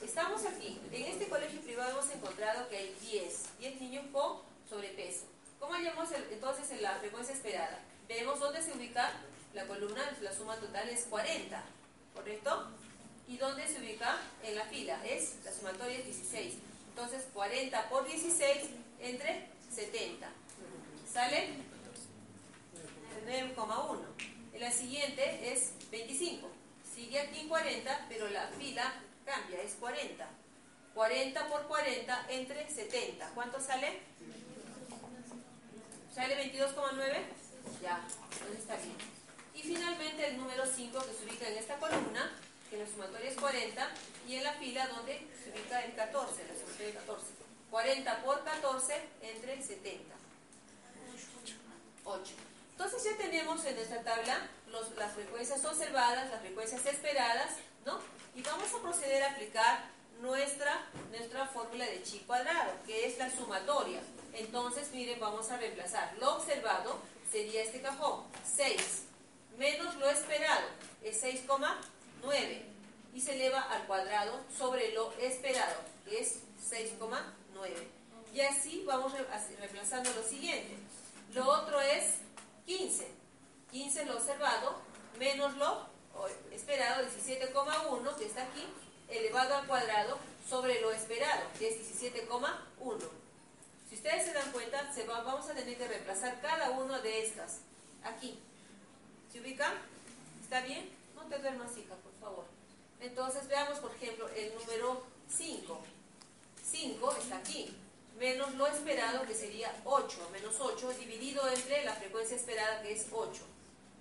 Estamos 0.00 0.44
aquí. 0.46 0.80
En 0.92 1.04
este 1.06 1.28
colegio 1.28 1.60
privado 1.60 1.90
hemos 1.90 2.10
encontrado 2.10 2.68
que 2.68 2.76
hay 2.76 2.96
10, 3.00 3.58
10 3.58 3.80
niños 3.80 4.04
con 4.12 4.42
sobrepeso. 4.68 5.29
¿Cómo 5.60 5.74
hallamos 5.74 6.08
entonces 6.32 6.80
la 6.80 6.94
frecuencia 6.96 7.34
esperada? 7.34 7.78
Vemos 8.08 8.40
dónde 8.40 8.62
se 8.62 8.72
ubica 8.72 9.12
la 9.52 9.66
columna, 9.66 10.02
la 10.22 10.32
suma 10.32 10.56
total 10.56 10.88
es 10.88 11.04
40, 11.04 11.62
¿correcto? 12.14 12.68
¿Y 13.28 13.36
dónde 13.36 13.68
se 13.68 13.78
ubica? 13.78 14.18
En 14.42 14.56
la 14.56 14.64
fila, 14.64 14.98
es 15.04 15.36
la 15.44 15.52
sumatoria 15.52 15.98
es 15.98 16.06
16. 16.06 16.54
Entonces 16.88 17.26
40 17.34 17.88
por 17.90 18.08
16 18.08 18.70
entre 19.00 19.48
70. 19.72 20.28
¿Sale? 21.12 21.50
9,1. 23.26 23.98
En 24.54 24.60
la 24.60 24.70
siguiente 24.72 25.52
es 25.52 25.72
25. 25.90 26.48
Sigue 26.94 27.20
aquí 27.20 27.46
40, 27.46 28.06
pero 28.08 28.28
la 28.30 28.48
fila 28.48 28.94
cambia, 29.26 29.60
es 29.62 29.74
40. 29.74 30.26
40 30.94 31.48
por 31.48 31.66
40 31.68 32.26
entre 32.30 32.68
70. 32.68 33.30
¿Cuánto 33.34 33.60
sale? 33.60 34.00
¿Sale 36.14 36.52
22,9? 36.52 36.70
Ya, 37.82 38.04
entonces 38.32 38.58
está 38.58 38.76
bien. 38.76 38.96
Y 39.54 39.62
finalmente 39.62 40.26
el 40.26 40.38
número 40.38 40.64
5 40.66 40.98
que 40.98 41.14
se 41.14 41.24
ubica 41.24 41.48
en 41.48 41.56
esta 41.56 41.78
columna, 41.78 42.32
que 42.68 42.76
en 42.76 42.84
la 42.84 42.90
sumatoria 42.90 43.30
es 43.30 43.36
40, 43.36 43.88
y 44.26 44.34
en 44.36 44.44
la 44.44 44.54
fila 44.54 44.88
donde 44.88 45.26
se 45.42 45.50
ubica 45.50 45.84
el 45.84 45.94
14, 45.94 46.46
la 46.46 46.54
sumatoria 46.54 47.00
14. 47.00 47.26
40 47.70 48.22
por 48.22 48.44
14 48.44 48.94
entre 49.22 49.62
70. 49.62 50.14
8. 52.04 52.32
Entonces 52.72 53.04
ya 53.04 53.16
tenemos 53.16 53.64
en 53.64 53.78
esta 53.78 54.02
tabla 54.02 54.48
las 54.96 55.12
frecuencias 55.12 55.64
observadas, 55.64 56.30
las 56.30 56.40
frecuencias 56.40 56.84
esperadas, 56.86 57.56
¿no? 57.86 58.00
Y 58.34 58.42
vamos 58.42 58.72
a 58.74 58.82
proceder 58.82 59.22
a 59.22 59.32
aplicar 59.32 59.84
nuestra, 60.20 60.86
nuestra 61.10 61.46
fórmula 61.46 61.84
de 61.84 62.02
chi 62.02 62.20
cuadrado, 62.20 62.72
que 62.86 63.06
es 63.06 63.18
la 63.18 63.30
sumatoria. 63.30 64.00
Entonces, 64.34 64.90
miren, 64.92 65.18
vamos 65.20 65.50
a 65.50 65.58
reemplazar. 65.58 66.16
Lo 66.18 66.36
observado 66.36 66.98
sería 67.30 67.62
este 67.62 67.80
cajón, 67.80 68.24
6, 68.56 69.02
menos 69.58 69.94
lo 69.96 70.08
esperado, 70.08 70.66
es 71.02 71.22
6,9. 71.22 72.62
Y 73.12 73.20
se 73.20 73.34
eleva 73.34 73.60
al 73.62 73.86
cuadrado 73.86 74.40
sobre 74.56 74.92
lo 74.92 75.12
esperado, 75.14 75.76
que 76.04 76.20
es 76.20 76.40
6,9. 76.70 77.20
Y 78.32 78.40
así 78.40 78.84
vamos 78.86 79.12
reemplazando 79.12 80.10
lo 80.14 80.22
siguiente. 80.22 80.76
Lo 81.34 81.48
otro 81.48 81.80
es 81.80 82.18
15. 82.66 83.08
15 83.72 84.04
lo 84.06 84.16
observado 84.16 84.90
menos 85.20 85.54
lo 85.58 85.86
esperado, 86.50 87.04
17,1, 87.04 88.16
que 88.16 88.24
está 88.24 88.42
aquí, 88.42 88.66
elevado 89.08 89.54
al 89.54 89.66
cuadrado 89.66 90.18
sobre 90.48 90.80
lo 90.80 90.90
esperado, 90.90 91.42
que 91.58 91.68
es 91.68 92.02
17,1. 92.02 93.19
Si 93.90 93.96
ustedes 93.96 94.24
se 94.24 94.32
dan 94.32 94.52
cuenta, 94.52 94.88
vamos 95.08 95.50
a 95.50 95.54
tener 95.54 95.76
que 95.76 95.88
reemplazar 95.88 96.40
cada 96.40 96.70
una 96.70 97.00
de 97.00 97.24
estas. 97.24 97.58
Aquí. 98.04 98.38
¿Se 99.32 99.40
ubican? 99.40 99.74
¿Está 100.40 100.60
bien? 100.60 100.88
No 101.16 101.22
te 101.22 101.40
duermas, 101.40 101.76
hija, 101.76 101.96
por 101.96 102.12
favor. 102.20 102.44
Entonces 103.00 103.48
veamos, 103.48 103.80
por 103.80 103.92
ejemplo, 103.92 104.28
el 104.28 104.54
número 104.54 105.02
5. 105.28 105.80
5 106.70 107.16
está 107.20 107.38
aquí 107.38 107.76
menos 108.20 108.54
lo 108.54 108.66
esperado, 108.68 109.26
que 109.26 109.34
sería 109.34 109.74
8, 109.84 110.28
menos 110.30 110.54
8, 110.60 110.92
dividido 111.00 111.48
entre 111.48 111.84
la 111.84 111.94
frecuencia 111.94 112.36
esperada, 112.36 112.82
que 112.82 112.92
es 112.92 113.06
8. 113.10 113.42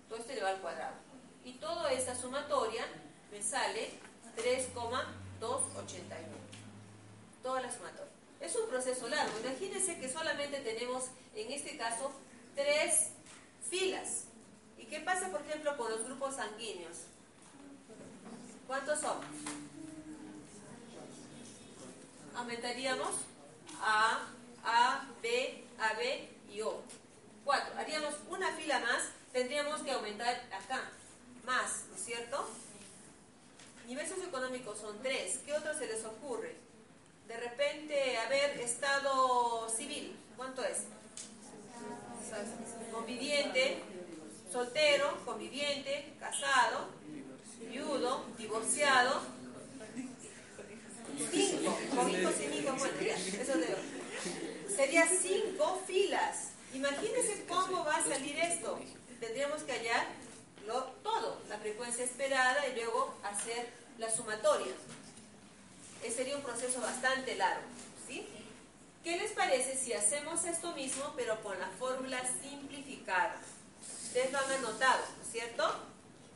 Todo 0.08 0.20
esto 0.20 0.32
elevado 0.34 0.58
al 0.58 0.62
cuadrado. 0.62 0.96
Y 1.44 1.54
toda 1.54 1.92
esta 1.94 2.14
sumatoria 2.14 2.86
me 3.32 3.42
sale 3.42 3.90
3,281. 4.36 6.28
Toda 7.42 7.62
la 7.62 7.72
sumatoria. 7.72 8.19
Es 8.40 8.56
un 8.56 8.70
proceso 8.70 9.08
largo. 9.10 9.40
Imagínense 9.40 10.00
que 10.00 10.10
solamente 10.10 10.60
tenemos, 10.62 11.06
en 11.36 11.52
este 11.52 11.78
caso, 11.78 12.12
tres 12.56 13.10
filas. 13.70 14.24
¿Y 14.78 14.86
qué 14.86 15.02
pasa, 15.02 15.30
por 15.30 15.42
ejemplo, 15.42 15.76
con 15.78 15.92
los 15.92 16.06
grupos 16.06 16.36
sanguíneos? 16.36 16.98
¿Cuántos 18.66 19.00
son? 19.00 19.18
Aumentaríamos 22.36 23.10
a, 23.82 24.28
A, 24.64 25.06
B, 25.22 25.64
AB 25.80 26.54
y 26.54 26.62
O. 26.62 26.82
Cuatro. 27.44 27.78
Haríamos 27.78 28.14
una 28.30 28.52
fila 28.56 28.80
más, 28.80 29.10
tendríamos 29.34 29.82
que 29.82 29.92
aumentar 29.92 30.36
acá. 30.54 30.90
Más, 31.46 31.86
¿no 31.90 31.96
es 31.96 32.06
cierto? 32.06 32.48
Niveles 33.88 34.10
socioeconómicos 34.10 34.78
son 34.78 35.02
tres. 35.02 35.40
¿Qué 35.46 35.54
otro 35.54 35.74
se 35.78 35.88
les 35.88 36.06
ocurre? 36.06 36.69
De 37.30 37.38
repente, 37.38 38.18
a 38.18 38.28
ver, 38.28 38.60
estado 38.60 39.70
civil. 39.70 40.18
¿Cuánto 40.36 40.64
es? 40.64 40.86
Conviviente, 42.92 43.84
soltero, 44.52 45.24
conviviente, 45.26 46.14
casado, 46.20 46.90
viudo, 47.72 48.26
divorciado, 48.38 49.22
Cinco, 51.32 51.78
con 51.94 52.10
hijos 52.10 52.34
sin 52.34 52.54
hijos, 52.54 52.80
bueno, 52.80 52.98
eso 53.02 53.58
debo. 53.58 53.78
Sería 54.74 55.06
cinco 55.06 55.82
filas. 55.86 56.52
Imagínense 56.74 57.46
cómo 57.48 57.84
va 57.84 57.98
a 57.98 58.04
salir 58.04 58.40
esto. 58.40 58.80
Tendríamos 59.20 59.64
que 59.64 59.74
hallar 59.74 60.08
todo, 61.04 61.42
la 61.50 61.58
frecuencia 61.58 62.06
esperada 62.06 62.68
y 62.70 62.76
luego 62.76 63.14
hacer 63.24 63.70
la 63.98 64.10
sumatoria. 64.10 64.74
Ese 66.04 66.16
sería 66.16 66.36
un 66.36 66.44
proceso 66.44 66.82
bastante 66.82 67.36
largo. 67.36 67.64
¿sí? 68.08 68.28
¿Qué 69.04 69.18
les 69.18 69.32
parece 69.32 69.76
si 69.78 69.94
hacemos 69.94 70.44
esto 70.46 70.74
mismo, 70.74 71.14
pero 71.16 71.42
con 71.42 71.60
la 71.60 71.70
fórmula 71.80 72.22
simplificada? 72.42 73.36
Ustedes 74.04 74.32
lo 74.32 74.40
han 74.40 74.52
anotado, 74.52 75.04
¿no 75.18 75.24
es 75.24 75.32
cierto? 75.32 75.76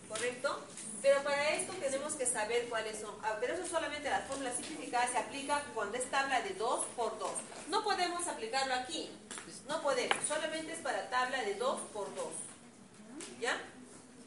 ¿Correcto? 0.07 0.64
Pero 1.01 1.22
para 1.24 1.49
esto 1.51 1.74
tenemos 1.74 2.14
que 2.14 2.26
saber 2.26 2.70
cuáles 2.70 2.99
son. 2.99 3.14
Ah, 3.24 3.38
pero 3.41 3.55
eso 3.55 3.68
solamente 3.68 4.09
la 4.09 4.22
fórmula 4.22 4.55
simplificada 4.55 5.07
se 5.07 5.18
aplica 5.18 5.61
cuando 5.74 5.97
es 5.97 6.09
tabla 6.09 6.41
de 6.41 6.53
2 6.53 6.86
por 6.95 7.20
2. 7.20 7.32
No 7.70 7.84
podemos 7.84 8.26
aplicarlo 8.28 8.74
aquí. 8.76 9.11
No 9.68 9.82
podemos. 9.82 10.18
Solamente 10.28 10.74
es 10.74 10.80
para 10.80 11.09
tabla 11.09 11.43
de 11.43 11.55
2 11.55 11.82
por 11.93 12.14
2. 12.16 12.26
¿Ya? 13.41 13.59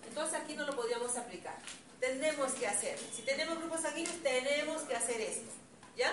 Entonces 0.07 0.35
aquí 0.35 0.55
no 0.55 0.67
lo 0.67 0.77
podríamos 0.77 1.17
aplicar 1.17 1.57
tenemos 2.01 2.53
que 2.53 2.67
hacer. 2.67 2.99
Si 3.15 3.23
tenemos 3.23 3.59
grupos 3.59 3.81
sanguíneos, 3.81 4.17
tenemos 4.23 4.83
que 4.83 4.95
hacer 4.95 5.21
esto. 5.21 5.53
¿Ya? 5.97 6.13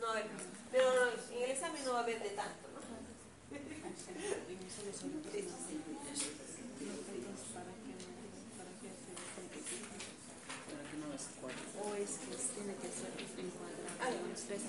No 0.00 0.06
va 0.06 0.12
a 0.12 0.16
haber 0.16 0.26
Pero 0.70 1.12
en 1.32 1.42
el 1.42 1.50
examen 1.50 1.84
no 1.84 1.92
va 1.92 2.00
a 2.00 2.02
haber 2.02 2.22
de 2.22 2.30
tanto, 2.30 2.68
¿no? 2.68 2.74
O 11.84 11.94
es 11.94 12.10
que 12.10 12.36
tiene 12.54 12.74
que 12.76 12.88
ser 12.88 13.12
en 13.38 13.50
cuadrado, 13.50 14.16
tres. 14.46 14.60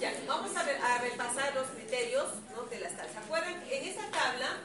Ya, 0.00 0.12
vamos 0.26 0.56
a, 0.56 0.62
ver, 0.62 0.76
a 0.76 0.98
repasar 0.98 1.54
los 1.54 1.66
criterios 1.68 2.28
de 2.70 2.80
las 2.80 2.96
tablas. 2.96 3.12
¿Se 3.12 3.18
acuerdan? 3.18 3.62
En 3.70 3.88
esa 3.88 4.10
tabla 4.10 4.58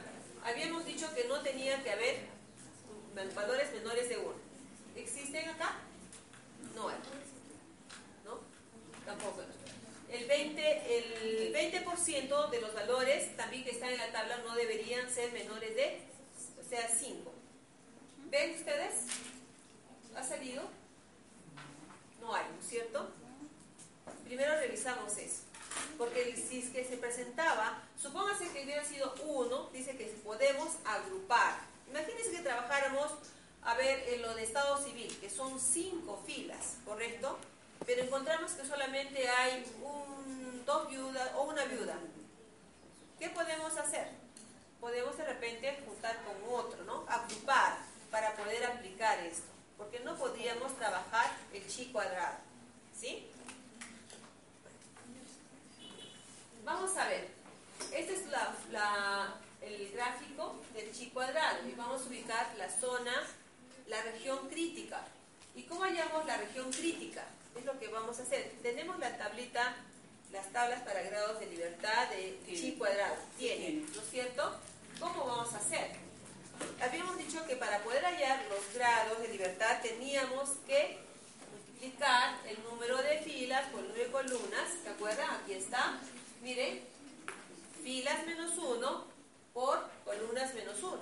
habíamos 0.46 0.84
dicho 0.86 1.12
que 1.14 1.24
no 1.24 1.40
tenía 1.40 1.82
que 1.82 1.90
haber 1.90 2.20
valores 3.34 3.72
menores 3.72 4.08
de 4.08 4.16
1. 4.18 4.32
¿Existen 4.94 5.48
acá? 5.48 5.76
No 6.74 6.88
hay. 6.88 6.96
¿No? 8.24 8.40
Tampoco. 9.04 9.42
El 10.08 10.26
20, 10.26 10.98
el 10.98 11.52
20% 11.52 12.50
de 12.50 12.60
los 12.60 12.74
valores 12.74 13.36
también 13.36 13.64
que 13.64 13.70
están 13.70 13.90
en 13.90 13.98
la 13.98 14.12
tabla 14.12 14.38
no 14.38 14.54
deberían 14.54 15.10
ser 15.10 15.32
menores 15.32 15.74
de, 15.74 16.00
o 16.60 16.68
sea, 16.68 16.88
5. 16.88 17.32
¿Ven 18.30 18.54
ustedes? 18.54 18.94
¿Ha 20.14 20.22
salido? 20.22 20.62
No 22.20 22.34
hay, 22.34 22.44
¿no 22.54 22.60
es 22.60 22.68
cierto? 22.68 23.10
Primero 24.24 24.54
revisamos 24.60 25.16
eso. 25.18 25.45
Porque 25.98 26.36
si 26.36 26.60
es 26.60 26.70
que 26.70 26.84
se 26.84 26.96
presentaba, 26.96 27.82
supóngase 28.00 28.48
que 28.50 28.64
hubiera 28.64 28.84
sido 28.84 29.14
1, 29.24 29.70
dice 29.72 29.96
que 29.96 30.04
podemos 30.24 30.74
agrupar. 30.84 31.60
Imagínense 31.88 32.32
que 32.32 32.42
trabajáramos, 32.42 33.12
a 33.62 33.74
ver, 33.74 34.08
en 34.08 34.22
lo 34.22 34.34
de 34.34 34.42
Estado 34.42 34.82
Civil, 34.82 35.16
que 35.20 35.30
son 35.30 35.58
5 35.58 36.22
filas, 36.26 36.76
¿correcto? 36.84 37.38
Pero 37.84 38.02
encontramos 38.02 38.52
que 38.52 38.66
solamente 38.66 39.28
hay 39.28 39.64
un, 39.82 40.64
dos 40.64 40.88
viudas 40.88 41.30
o 41.36 41.44
una 41.44 41.64
viuda. 41.64 41.96
¿Qué 43.18 43.28
podemos 43.30 43.76
hacer? 43.76 44.08
Podemos 44.80 45.16
de 45.16 45.24
repente 45.24 45.82
juntar 45.86 46.16
con 46.24 46.54
otro, 46.54 46.84
¿no? 46.84 47.04
Agrupar 47.08 47.78
para 48.10 48.34
poder 48.34 48.64
aplicar 48.64 49.18
esto. 49.20 49.46
Porque 49.78 50.00
no 50.00 50.16
podríamos 50.16 50.74
trabajar 50.76 51.30
el 51.52 51.66
chi 51.66 51.86
cuadrado. 51.92 52.38
¿Sí? 52.98 53.30
Vamos 56.66 56.96
a 56.96 57.06
ver. 57.08 57.28
Este 57.92 58.14
es 58.14 58.26
la- 58.26 58.54
la- 58.72 59.34
el 59.62 59.90
gráfico 59.92 60.60
del 60.74 60.92
chi 60.92 61.10
cuadrado. 61.10 61.58
Y 61.68 61.72
vamos 61.76 62.02
a 62.02 62.06
ubicar 62.06 62.54
la 62.58 62.68
zona, 62.68 63.22
la 63.86 64.02
región 64.02 64.48
crítica. 64.48 65.00
¿Y 65.54 65.62
cómo 65.62 65.82
hallamos 65.84 66.26
la 66.26 66.36
región 66.38 66.70
crítica? 66.72 67.24
Es 67.56 67.64
lo 67.64 67.78
que 67.78 67.86
vamos 67.86 68.18
a 68.18 68.22
hacer. 68.24 68.52
Tenemos 68.62 68.98
la 68.98 69.16
tablita, 69.16 69.76
las 70.32 70.52
tablas 70.52 70.82
para 70.82 71.02
grados 71.02 71.38
de 71.38 71.46
libertad 71.46 72.08
de 72.10 72.36
chi 72.46 72.72
cuadrado. 72.76 73.14
Tienen, 73.38 73.86
¿no 73.94 74.02
es 74.02 74.10
cierto? 74.10 74.56
¿Cómo 74.98 75.24
vamos 75.24 75.54
a 75.54 75.58
hacer? 75.58 75.92
Habíamos 76.82 77.16
dicho 77.16 77.46
que 77.46 77.54
para 77.56 77.78
poder 77.84 78.04
hallar 78.04 78.44
los 78.50 78.74
grados 78.74 79.20
de 79.22 79.28
libertad 79.28 79.80
teníamos 79.82 80.50
que 80.66 80.98
multiplicar 81.52 82.38
el 82.46 82.60
número 82.64 82.96
de 83.02 83.18
filas 83.20 83.68
por 83.70 83.80
el 83.82 83.88
número 83.88 84.04
de 84.06 84.10
columnas. 84.10 84.68
¿Se 84.82 84.88
acuerdan? 84.90 85.30
Aquí 85.30 85.52
está. 85.52 86.00
Miren, 86.46 86.80
filas 87.82 88.24
menos 88.24 88.56
1 88.56 89.04
por 89.52 89.90
columnas 90.04 90.54
menos 90.54 90.80
1. 90.80 90.96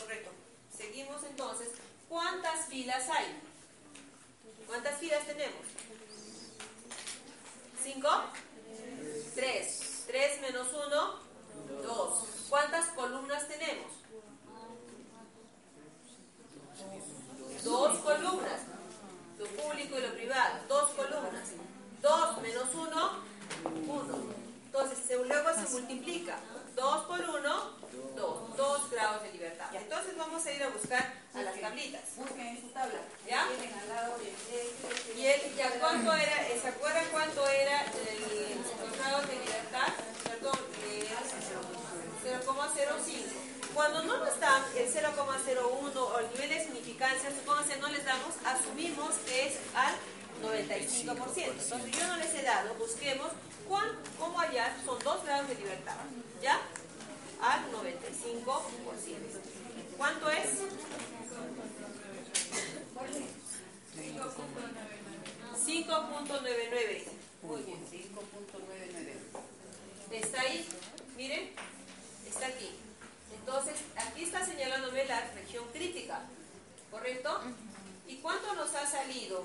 Correcto. 0.00 0.30
Seguimos 0.74 1.22
entonces. 1.24 1.68
¿Cuántas 2.08 2.66
filas 2.68 3.06
hay? 3.10 3.38
¿Cuántas 4.66 4.98
filas 4.98 5.26
tenemos? 5.26 5.66
¿Cinco? 7.82 8.08
Tres. 9.34 10.04
Tres 10.06 10.40
menos 10.40 10.68
uno, 10.72 11.20
dos. 11.82 12.24
¿Cuántas 12.48 12.86
columnas 12.94 13.46
tenemos? 13.46 13.92
Dos 17.62 17.98
columnas. 17.98 18.60
Lo 19.38 19.46
público 19.48 19.98
y 19.98 20.00
lo 20.02 20.14
privado. 20.14 20.64
Dos 20.66 20.90
columnas. 20.92 21.50
Dos 22.00 22.40
menos 22.40 22.74
uno, 22.74 23.33
uno. 23.86 24.18
Entonces, 24.66 24.98
se- 25.06 25.16
luego 25.24 25.48
se 25.54 25.68
multiplica. 25.72 26.36
Dos 26.74 27.04
por 27.04 27.20
uno, 27.20 27.70
dos. 28.16 28.56
Dos 28.56 28.90
grados 28.90 29.22
de 29.22 29.32
libertad. 29.32 29.66
Entonces, 29.74 30.16
vamos 30.16 30.44
a 30.44 30.52
ir 30.52 30.62
a 30.62 30.68
buscar 30.70 31.12
a 31.34 31.42
las 31.42 31.60
tablitas. 31.60 32.02
Busquen 32.16 32.46
en 32.48 32.60
su 32.60 32.68
tabla. 32.68 33.00
¿Ya? 33.28 33.46
Lado 33.88 34.18
de 34.18 34.30
este, 34.30 35.12
¿Y 35.20 35.26
el, 35.26 35.56
ya 35.56 35.70
cuánto 35.78 36.12
era, 36.12 36.48
eh, 36.48 36.58
se 36.60 36.68
acuerdan 36.68 37.04
cuánto 37.12 37.46
era 37.48 37.82
el, 37.82 38.56
los 38.80 38.98
grados 38.98 39.28
de 39.28 39.34
libertad? 39.38 39.88
Perdón, 40.24 40.58
eh, 40.90 41.06
0,05. 42.24 43.74
Cuando 43.74 44.02
no 44.04 44.18
nos 44.18 44.38
dan 44.40 44.62
el 44.76 44.86
0,01 44.92 45.96
o 45.96 46.18
el 46.18 46.30
nivel 46.30 46.48
de 46.48 46.64
significancia, 46.64 47.30
supónganse 47.30 47.76
no 47.78 47.88
les 47.88 48.04
damos, 48.04 48.34
asumimos 48.44 49.14
que 49.26 49.48
es 49.48 49.54
al 49.74 49.94
95%. 50.44 51.52
Entonces 51.62 51.98
yo 51.98 52.06
no 52.06 52.16
les 52.16 52.34
he 52.34 52.42
dado, 52.42 52.74
busquemos 52.74 53.28
cuán, 53.68 53.88
cómo 54.18 54.38
hallar, 54.38 54.76
son 54.84 54.98
dos 55.02 55.24
grados 55.24 55.48
de 55.48 55.54
libertad, 55.56 55.96
¿ya? 56.42 56.60
Al 57.40 57.70
95%. 57.72 58.64
¿Cuánto 59.96 60.30
es? 60.30 60.48
5.99. 65.64 67.04
Muy 67.42 67.62
bien, 67.62 67.78
5.99. 67.90 69.14
Está 70.10 70.40
ahí, 70.40 70.68
miren, 71.16 71.50
está 72.26 72.46
aquí. 72.46 72.70
Entonces, 73.34 73.74
aquí 73.96 74.24
está 74.24 74.44
señalándome 74.44 75.04
la 75.06 75.20
región 75.32 75.64
crítica, 75.72 76.20
¿correcto? 76.90 77.40
¿Y 78.06 78.16
cuánto 78.16 78.54
nos 78.54 78.74
ha 78.74 78.86
salido? 78.86 79.44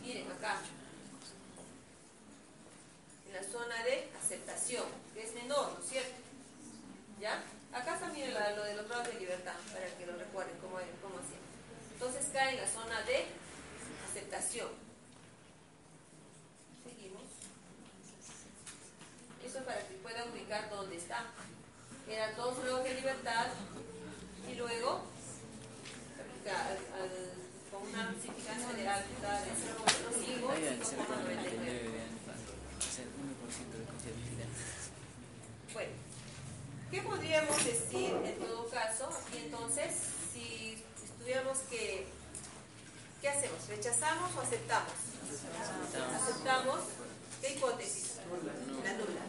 Miren 0.03 0.30
acá. 0.32 0.59
En 3.28 3.32
la 3.34 3.43
zona 3.43 3.82
de 3.84 4.09
aceptación, 4.22 4.84
que 5.14 5.22
es 5.22 5.32
menor, 5.34 5.72
¿no 5.78 5.82
es 5.84 5.89
cierto? 5.91 6.12
¿Ya? 7.20 7.43
Acá 7.72 7.95
está, 7.95 8.09
miren, 8.09 8.34
la- 8.34 8.51
lo 8.53 8.64
de 8.64 8.74
los 8.74 8.86
grados 8.89 9.09
de 9.09 9.14
libertad, 9.20 9.55
para 9.72 9.86
que 9.97 10.05
lo 10.07 10.16
recuerden 10.16 10.57
cómo, 10.61 10.76
cómo 11.03 11.16
hacía. 11.18 11.39
Entonces 11.95 12.26
cae 12.34 12.51
en 12.55 12.61
la 12.62 12.68
zona 12.68 13.01
de 13.03 13.24
aceptación. 14.11 14.68
Seguimos. 16.84 17.22
Eso 19.45 19.64
para 19.64 19.80
que 19.89 19.95
puedan 19.95 20.30
ubicar 20.32 20.68
dónde 20.70 20.97
está. 20.97 21.24
Eran 22.09 22.34
dos 22.36 22.59
grados 22.62 22.84
de 22.84 22.95
libertad 22.95 23.49
y 24.51 24.55
luego 24.55 25.03
aplica 26.18 26.66
al- 26.68 27.03
al- 27.03 27.32
con 27.70 27.82
una 27.86 28.14
significancia 28.22 28.72
de 28.72 28.89
alta 28.89 29.41
de 29.43 29.51
0,05 29.51 30.51
Ahí 30.51 30.66
al 30.68 30.80
5,99. 30.82 30.89
0,99 30.89 31.93
vean 31.93 32.18
cuánto. 32.24 32.53
Es 32.80 32.99
el 33.01 33.09
1% 33.12 33.76
de 33.76 33.84
cantidad 33.84 34.14
de 34.14 34.22
filas. 34.24 34.49
Bueno, 35.74 35.93
¿qué 36.91 37.03
podríamos 37.03 37.64
decir 37.66 38.11
en 38.24 38.39
todo 38.39 38.70
caso? 38.70 39.11
Aquí 39.26 39.39
entonces, 39.45 39.93
si 40.32 40.82
tuviéramos 41.18 41.59
que, 41.68 42.07
¿qué 43.20 43.28
hacemos? 43.28 43.68
¿Rechazamos 43.68 44.34
o 44.34 44.41
aceptamos? 44.41 44.93
Aceptamos. 46.22 46.80
¿Qué 47.43 47.53
hipótesis? 47.53 48.14
La 48.82 48.93
nula. 48.95 49.20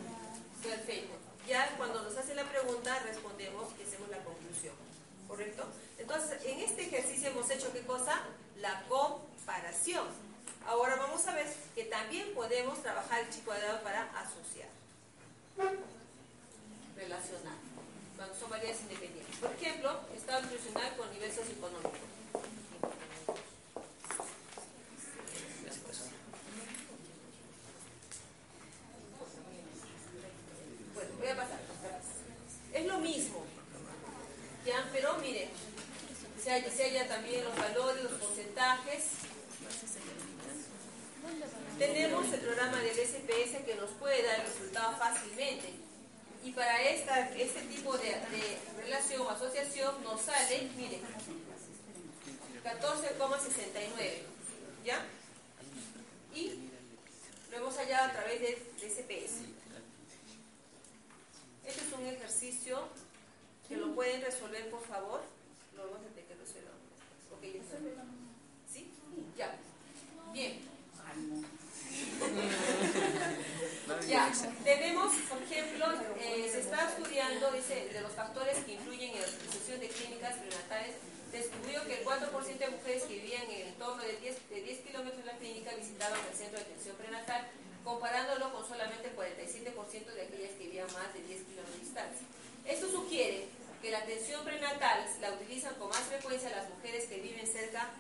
Perfecto. 0.64 1.16
Ya 1.48 1.76
cuando 1.78 2.04
nos 2.04 2.16
hacen 2.16 2.36
la 2.36 2.44
pregunta 2.48 3.00
respondemos 3.00 3.70
y 3.80 3.84
hacemos 3.84 4.08
la 4.10 4.24
conclusión. 4.24 4.76
¿Correcto? 5.28 5.64
Entonces, 5.98 6.44
en 6.46 6.60
este 6.60 6.84
ejercicio 6.86 7.30
hemos 7.30 7.50
hecho 7.50 7.74
qué 7.74 7.82
cosa? 7.82 8.22
La 8.58 8.84
comparación. 8.88 10.06
Ahora 10.68 10.96
vamos 10.98 11.26
a 11.26 11.34
ver 11.34 11.48
que 11.74 11.86
también 11.86 12.34
podemos 12.36 12.80
trabajar 12.84 13.22
el 13.22 13.30
chi 13.32 13.40
cuadrado 13.42 13.82
para 13.82 14.04
asociar 14.20 14.70
relacional, 16.96 17.58
cuando 18.16 18.36
son 18.36 18.50
variables 18.52 18.82
independientes. 18.82 19.36
Por 19.38 19.52
ejemplo, 19.54 20.02
estado 20.16 20.42
nutricional 20.44 20.96
con 20.98 21.10
nivel 21.12 21.34
socioeconómico. 21.34 21.98
Bueno, 30.94 31.10
voy 31.20 31.28
a 31.28 31.36
pasar. 31.36 31.60
Es 32.74 32.86
lo 32.86 33.00
mismo, 33.00 33.44
¿ya? 34.66 34.88
Pero 34.92 35.18
miren, 35.18 35.50
se 36.44 36.52
halla, 36.52 36.70
se 36.72 36.84
halla 36.84 37.08
también 37.08 37.44
los 37.44 37.56
valores, 37.56 38.04
los 38.04 38.12
porcentajes. 38.14 39.04
Tenemos 41.78 42.26
el 42.34 42.40
programa 42.42 42.80
del 42.80 42.96
SPS 42.98 43.64
que 43.66 43.76
nos 43.76 43.90
puede 43.92 44.22
dar 44.24 44.40
el 44.42 44.46
resultado 44.48 44.98
fácilmente. 44.98 45.74
Y 46.44 46.52
para 46.52 46.82
esta, 46.84 47.30
este 47.36 47.62
tipo 47.64 47.98
de, 47.98 48.10
de 48.10 48.58
asociación 49.34 50.04
nos 50.04 50.22
sale, 50.22 50.70
miren, 50.76 51.02
14,69. 52.64 54.24
¿Ya? 54.84 55.06
Y 56.34 56.70
lo 57.52 57.58
hemos 57.58 57.76
hallado 57.78 58.10
a 58.10 58.12
través 58.14 58.42
del 58.42 58.56
SPS. 58.56 59.42
Este 61.66 61.82
es 61.82 61.94
un 61.94 62.06
ejercicio 62.08 62.80
que 63.68 63.78
lo 63.78 63.94
pueden 63.94 64.22
resolver, 64.22 64.70
por 64.70 64.82
favor. 64.86 65.22
Luego 65.76 65.98
de 66.16 66.24
que 66.24 66.36
resuelvan. 66.36 66.74
Ok, 67.32 67.44
ya 67.44 67.60
está. 67.60 67.78
¿Sí? 68.72 68.92
Ya. 69.38 69.56
Bien. 70.34 70.60
Ya, 74.10 74.32
tenemos, 74.64 75.14
por 75.30 75.38
ejemplo, 75.44 75.86
eh, 76.20 76.50
se 76.52 76.62
está 76.62 76.90
estudiando, 76.90 77.52
dice, 77.52 77.90
de 77.94 78.02
los 78.02 78.12
factores 78.14 78.58
que 78.66 78.74
influyen 78.74 79.14
en 79.14 79.22
la 79.22 79.28
utilización 79.28 79.80
de 79.80 79.88
clínicas 79.88 80.34
prenatales, 80.34 80.96
descubrió 81.32 81.86
que 81.86 82.00
el 82.00 82.06
4% 82.06 82.58
de 82.58 82.70
mujeres 82.70 83.04
que 83.04 83.14
vivían 83.14 83.44
en 83.44 83.62
el 83.62 83.68
entorno 83.68 84.02
de 84.02 84.18
10, 84.18 84.50
de 84.50 84.62
10 84.64 84.80
kilómetros 84.80 85.18
de 85.18 85.26
la 85.26 85.38
clínica 85.38 85.76
visitaban 85.76 86.18
el 86.26 86.36
centro 86.36 86.58
de 86.58 86.66
atención 86.66 86.96
prenatal, 86.98 87.48
comparándolo 87.84 88.52
con 88.52 88.68
solamente 88.68 89.10
el 89.10 89.16
47% 89.16 89.78
de 89.78 90.22
aquellas 90.24 90.52
que 90.58 90.64
vivían 90.64 90.92
más 90.94 91.14
de 91.14 91.22
10 91.22 91.44
kilómetros 91.46 91.74
de 91.78 91.80
distancia. 91.86 92.28
Esto 92.66 92.90
sugiere 92.90 93.46
que 93.80 93.92
la 93.92 94.00
atención 94.00 94.44
prenatal 94.44 95.06
la 95.22 95.34
utilizan 95.34 95.76
con 95.76 95.90
más 95.90 96.02
frecuencia 96.10 96.50
las 96.50 96.68
mujeres 96.68 97.06
que 97.06 97.22
viven 97.22 97.46
cerca 97.46 97.94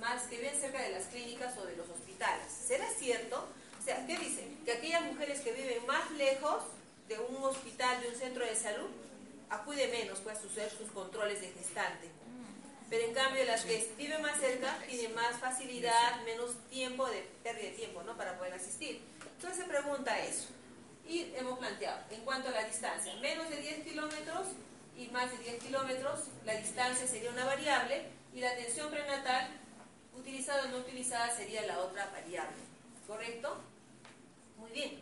más 0.00 0.24
que 0.24 0.38
viven 0.38 0.60
cerca 0.60 0.82
de 0.82 0.90
las 0.90 1.04
clínicas 1.04 1.56
o 1.56 1.64
de 1.64 1.76
los 1.76 1.88
hospitales. 1.88 2.50
¿Será 2.50 2.90
cierto? 2.98 3.46
O 3.80 3.82
sea, 3.82 4.06
¿qué 4.06 4.18
dice? 4.18 4.46
Que 4.66 4.72
aquellas 4.72 5.02
mujeres 5.04 5.40
que 5.40 5.52
viven 5.52 5.86
más 5.86 6.10
lejos 6.10 6.64
de 7.08 7.18
un 7.18 7.42
hospital, 7.42 7.98
de 8.02 8.08
un 8.08 8.14
centro 8.14 8.44
de 8.44 8.54
salud, 8.54 8.90
acude 9.48 9.88
menos 9.88 10.18
pues, 10.20 10.36
a 10.36 10.70
sus 10.70 10.90
controles 10.92 11.40
de 11.40 11.48
gestante. 11.48 12.08
Pero 12.90 13.06
en 13.06 13.14
cambio 13.14 13.42
las 13.44 13.64
que 13.64 13.90
viven 13.96 14.20
más 14.20 14.38
cerca 14.38 14.76
tienen 14.86 15.14
más 15.14 15.38
facilidad, 15.40 16.22
menos 16.24 16.56
tiempo 16.68 17.08
de 17.08 17.26
pérdida 17.42 17.70
de 17.70 17.76
tiempo, 17.76 18.02
¿no? 18.02 18.16
Para 18.18 18.36
poder 18.36 18.52
asistir. 18.52 19.00
Entonces 19.36 19.64
se 19.64 19.70
pregunta 19.70 20.18
eso. 20.18 20.48
Y 21.08 21.32
hemos 21.36 21.58
planteado, 21.58 22.02
en 22.10 22.20
cuanto 22.22 22.48
a 22.48 22.52
la 22.52 22.64
distancia, 22.64 23.14
menos 23.16 23.48
de 23.48 23.56
10 23.62 23.84
kilómetros 23.84 24.48
y 24.94 25.06
más 25.08 25.30
de 25.30 25.38
10 25.38 25.62
kilómetros, 25.62 26.24
la 26.44 26.54
distancia 26.54 27.06
sería 27.06 27.30
una 27.30 27.46
variable 27.46 28.02
y 28.34 28.40
la 28.40 28.50
atención 28.50 28.90
prenatal 28.90 29.48
utilizada 30.18 30.64
o 30.64 30.68
no 30.68 30.78
utilizada 30.78 31.34
sería 31.34 31.64
la 31.66 31.78
otra 31.78 32.10
variable. 32.10 32.58
¿Correcto? 33.06 33.69
Bien. 34.72 35.00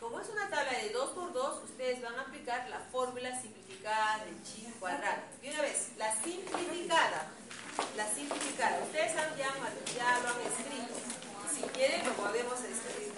Como 0.00 0.20
es 0.20 0.28
una 0.30 0.48
tabla 0.48 0.72
de 0.72 0.90
2 0.90 1.10
por 1.10 1.32
2, 1.32 1.64
ustedes 1.64 2.02
van 2.02 2.14
a 2.14 2.22
aplicar 2.22 2.68
la 2.68 2.80
fórmula 2.80 3.38
simplificada 3.40 4.24
del 4.24 4.42
chi 4.42 4.66
cuadrado. 4.80 5.22
Y 5.42 5.50
una 5.50 5.62
vez, 5.62 5.90
la 5.98 6.14
simplificada, 6.14 7.28
la 7.96 8.14
simplificada, 8.14 8.80
ustedes 8.82 9.14
ya, 9.14 9.36
ya 9.36 10.20
lo 10.22 10.28
han 10.28 10.40
escrito. 10.40 10.94
Si 11.54 11.62
quieren, 11.78 12.04
lo 12.06 12.12
podemos 12.14 12.58
escribir. 12.60 13.12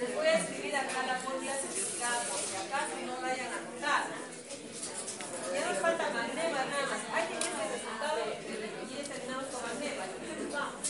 Les 0.00 0.14
voy 0.14 0.26
a 0.26 0.38
escribir 0.38 0.76
acá 0.76 1.06
la 1.06 1.16
fórmula 1.16 1.56
simplificada 1.60 2.22
por 2.24 2.38
si 2.38 3.06
no 3.06 3.20
la 3.20 3.28
hayan 3.28 3.52
anotado. 3.52 4.30
Ya 5.52 5.68
nos 5.68 5.78
falta 5.78 6.10
magnema 6.10 6.64
nada 6.64 6.86
más. 6.86 7.00
Hay 7.12 7.26
que 7.26 7.34
ver 7.34 7.50
el 7.50 7.72
resultado 7.72 8.18
y 8.20 8.94
ya 8.94 9.02
terminamos 9.12 9.46
con 9.46 9.62
magnema. 9.62 10.04
Vamos. 10.52 10.86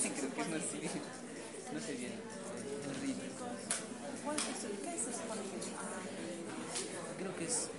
Sí, 0.00 0.10
creo 0.10 0.34
que 0.34 0.40
es 0.40 0.48
así. 0.48 0.78
No 1.72 1.80
sé 1.80 1.92
bien. 1.94 2.12
El 2.84 2.94
ritmo. 3.00 3.24
Creo 7.18 7.36
que 7.36 7.44
es 7.44 7.70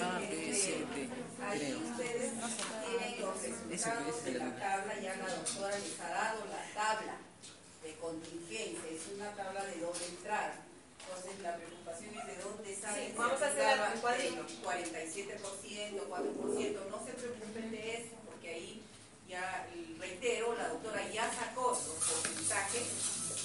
A, 0.00 0.18
B, 0.18 0.54
C, 0.54 0.86
D. 0.94 1.08
Ahí 1.42 1.58
Creo. 1.58 1.78
ustedes 1.78 2.32
tienen 2.86 3.20
los 3.20 3.42
resultados 3.42 4.24
de 4.24 4.32
la 4.34 4.56
tabla, 4.56 5.00
ya 5.00 5.16
la 5.16 5.34
doctora 5.34 5.78
les 5.78 6.00
ha 6.00 6.08
dado 6.08 6.44
la 6.46 6.62
tabla 6.74 7.16
de 7.82 7.94
contingencia, 7.96 8.90
es 8.90 9.08
una 9.14 9.32
tabla 9.32 9.64
Entonces 10.22 11.40
la 11.42 11.56
preocupación 11.56 12.14
es 12.18 12.26
de 12.26 12.36
dónde 12.42 12.76
sale. 12.76 13.06
Sí, 13.08 13.14
vamos 13.18 13.42
a 13.42 13.46
hacer 13.46 13.78
el 13.94 14.00
cuadrito. 14.00 14.46
47%, 14.62 16.08
4%, 16.08 16.90
no 16.90 17.04
se 17.04 17.12
preocupen 17.12 17.70
de 17.72 17.94
eso, 17.96 18.14
porque 18.26 18.48
ahí 18.54 18.82
ya, 19.28 19.66
reitero, 19.98 20.54
la 20.56 20.68
doctora 20.68 21.08
ya 21.10 21.30
sacó 21.32 21.70
los 21.70 21.78
porcentajes, 21.78 22.86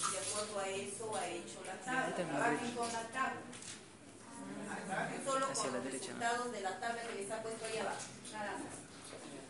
y 0.08 0.12
de 0.12 0.20
acuerdo 0.20 0.60
a 0.60 0.70
eso 0.70 1.16
ha 1.16 1.28
hecho 1.28 1.64
la 1.66 1.74
tabla. 1.82 2.16
Trabajen 2.16 2.72
con 2.76 2.88
la 2.94 3.04
tabla. 3.10 3.42
Trabajen 4.86 5.26
solo 5.26 5.46
con 5.54 5.74
los 5.74 5.84
derecha. 5.84 6.06
resultados 6.06 6.52
de 6.52 6.62
la 6.62 6.80
tabla 6.80 7.02
que 7.02 7.16
les 7.22 7.32
ha 7.32 7.42
puesto 7.42 7.66
ahí 7.66 7.78
abajo. 7.80 8.02
Nada 8.32 8.52
más. 8.54 8.78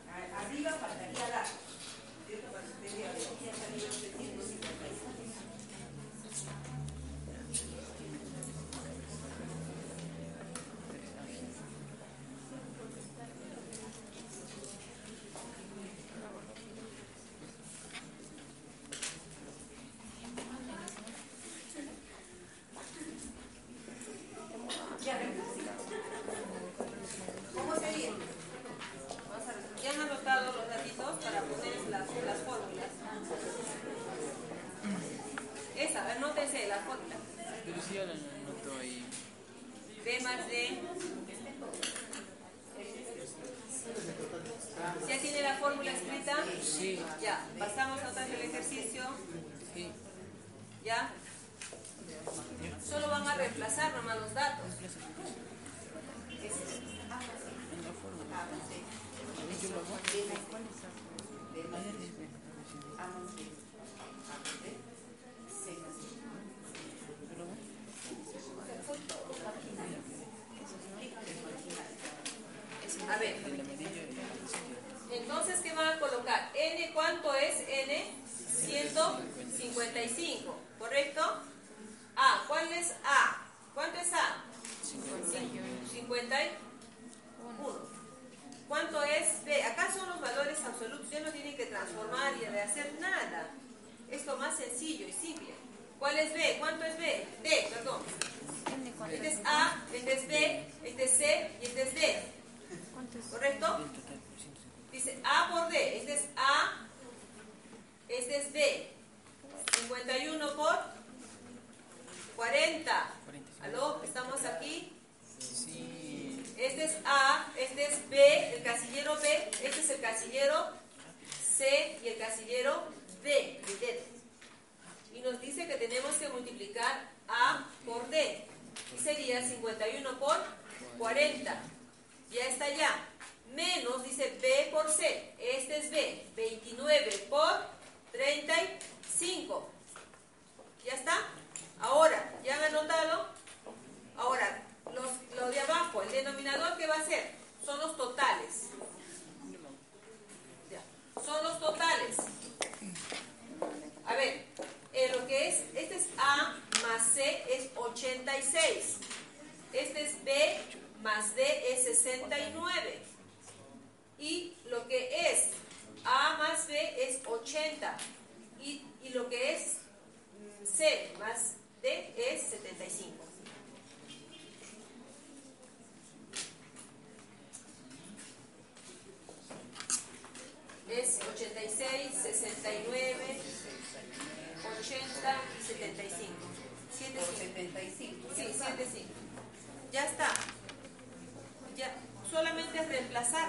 A- 0.08 0.40
Arriba 0.48 0.72
faltaría 0.72 1.28
la. 1.30 1.44
Para 2.28 2.64
que 2.64 2.72
ustedes 2.72 3.40
ya 3.46 3.54
salió 3.54 3.92
755. 3.92 5.17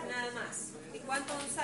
Nada 0.08 0.30
más. 0.32 0.72
¿Y 0.94 0.98
cuánto 1.00 1.34
nos 1.34 1.58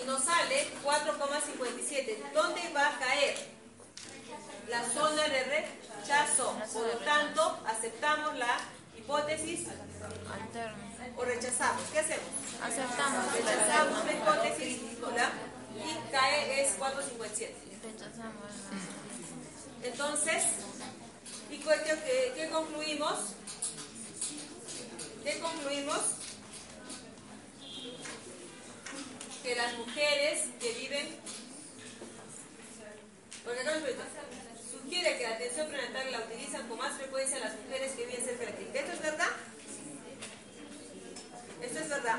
Y 0.00 0.04
nos 0.06 0.24
sale 0.24 0.66
4,57. 0.84 2.32
¿Dónde 2.32 2.60
va 2.74 2.88
a 2.88 2.98
caer? 2.98 3.36
La 4.68 4.84
zona 4.90 5.22
de 5.28 5.44
rechazo. 5.44 6.56
Por 6.72 6.86
lo 6.86 6.98
tanto, 6.98 7.58
aceptamos 7.66 8.36
la 8.36 8.58
hipótesis 8.96 9.68
o 11.16 11.24
rechazamos. 11.24 11.82
¿Qué 11.92 11.98
hacemos? 12.00 12.26
Aceptamos. 12.62 13.32
Rechazamos 13.32 14.04
la 14.04 14.12
hipótesis 14.12 14.80
y 15.76 16.10
cae 16.12 16.62
es 16.62 16.78
4,57. 16.78 17.54
Rechazamos. 17.82 18.52
Entonces, 19.82 20.42
¿y 21.50 21.58
qué, 21.58 21.70
qué- 21.84 22.32
qué 22.36 22.50
concluimos? 22.50 23.18
¿Qué 25.24 25.38
concluimos? 25.40 26.00
Que 29.48 29.56
las 29.56 29.78
mujeres 29.78 30.44
que 30.60 30.72
viven... 30.74 31.08
Sugiere 34.70 35.16
que 35.16 35.22
la 35.22 35.36
atención 35.36 35.68
prenatal 35.68 36.12
la 36.12 36.20
utilizan 36.20 36.68
con 36.68 36.76
más 36.76 36.98
frecuencia 36.98 37.38
las 37.38 37.56
mujeres 37.56 37.92
que 37.92 38.04
viven 38.04 38.22
cerca 38.22 38.44
de. 38.44 38.78
¿Esto 38.78 38.92
es 38.92 39.00
verdad? 39.00 39.30
¿Esto 41.62 41.78
es 41.78 41.88
verdad? 41.88 42.18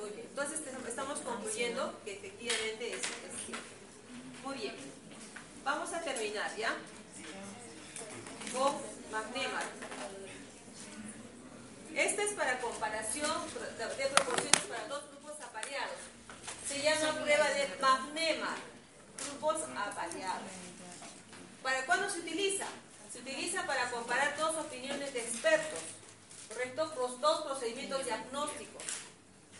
Muy 0.00 0.08
bien. 0.12 0.26
Entonces 0.30 0.60
estamos 0.88 1.18
concluyendo 1.20 2.00
que 2.02 2.14
efectivamente 2.14 2.92
es, 2.92 2.96
es 2.96 3.02
cierto. 3.44 3.64
Muy 4.42 4.56
bien. 4.56 4.74
Vamos 5.64 5.92
a 5.92 6.00
terminar, 6.00 6.56
¿ya? 6.56 6.74
Con 8.54 8.74
Magnemar. 9.10 9.64
Esta 11.94 12.22
es 12.22 12.32
para 12.32 12.58
comparación 12.58 13.30
de 13.76 14.06
proporciones 14.06 14.62
para 14.62 14.88
dos 14.88 15.10
grupos 15.10 15.38
apareados. 15.42 16.11
Se 16.72 16.80
llama 16.80 17.20
prueba 17.20 17.50
de 17.50 17.68
Magnemar. 17.80 18.56
Grupos 19.18 19.56
apareados. 19.76 20.52
¿Para 21.62 21.84
cuándo 21.84 22.08
se 22.08 22.20
utiliza? 22.20 22.64
Se 23.12 23.18
utiliza 23.18 23.66
para 23.66 23.90
comparar 23.90 24.36
dos 24.38 24.56
opiniones 24.56 25.12
de 25.12 25.20
expertos. 25.20 25.80
¿Correcto? 26.48 26.86
Dos 27.20 27.42
procedimientos 27.42 28.06
diagnósticos. 28.06 28.82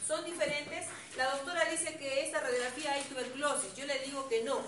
¿Son 0.06 0.24
diferentes? 0.24 0.86
La 1.18 1.30
doctora 1.32 1.66
dice 1.66 1.96
que 1.98 2.24
esta 2.24 2.40
radiografía 2.40 2.92
hay 2.92 3.02
tuberculosis. 3.04 3.74
Yo 3.76 3.84
le 3.84 3.98
digo 4.00 4.26
que 4.30 4.42
no 4.44 4.62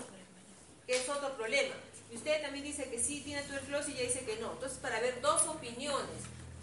que 0.85 0.97
es 0.97 1.09
otro 1.09 1.35
problema. 1.35 1.73
Y 2.11 2.17
usted 2.17 2.43
también 2.43 2.63
dice 2.63 2.89
que 2.91 2.99
sí 2.99 3.21
tiene 3.21 3.41
tuberculosis 3.41 3.95
y 3.95 3.97
ella 3.97 4.07
dice 4.07 4.23
que 4.23 4.37
no. 4.37 4.51
Entonces, 4.51 4.77
para 4.77 4.99
ver 4.99 5.19
dos 5.19 5.41
opiniones, 5.47 6.21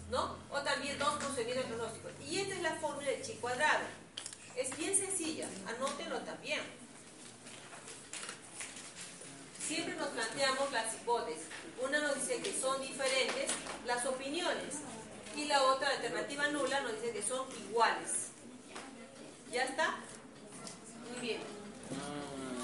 ¿no? 0.09 0.37
O 0.49 0.61
también 0.61 0.97
dos 0.97 1.15
procedimientos 1.15 1.67
diagnósticos. 1.67 2.11
Y 2.25 2.39
esta 2.39 2.55
es 2.55 2.61
la 2.61 2.75
fórmula 2.75 3.09
del 3.09 3.21
chi 3.21 3.33
cuadrado. 3.33 4.02
Es 4.55 4.77
bien 4.77 4.95
sencilla, 4.95 5.47
anótenlo 5.67 6.19
también. 6.21 6.61
Siempre 9.67 9.95
nos 9.95 10.09
planteamos 10.09 10.71
las 10.71 10.93
hipótesis. 10.93 11.47
Una 11.81 11.99
nos 11.99 12.15
dice 12.15 12.41
que 12.41 12.53
son 12.53 12.81
diferentes 12.81 13.51
las 13.85 14.05
opiniones 14.05 14.75
y 15.35 15.45
la 15.45 15.63
otra, 15.63 15.89
la 15.89 15.95
alternativa 15.95 16.47
nula, 16.49 16.81
nos 16.81 16.93
dice 16.93 17.13
que 17.13 17.23
son 17.23 17.47
iguales. 17.69 18.29
¿Ya 19.51 19.63
está? 19.63 19.97
Bien. 21.21 21.41
Amigo. 21.89 22.63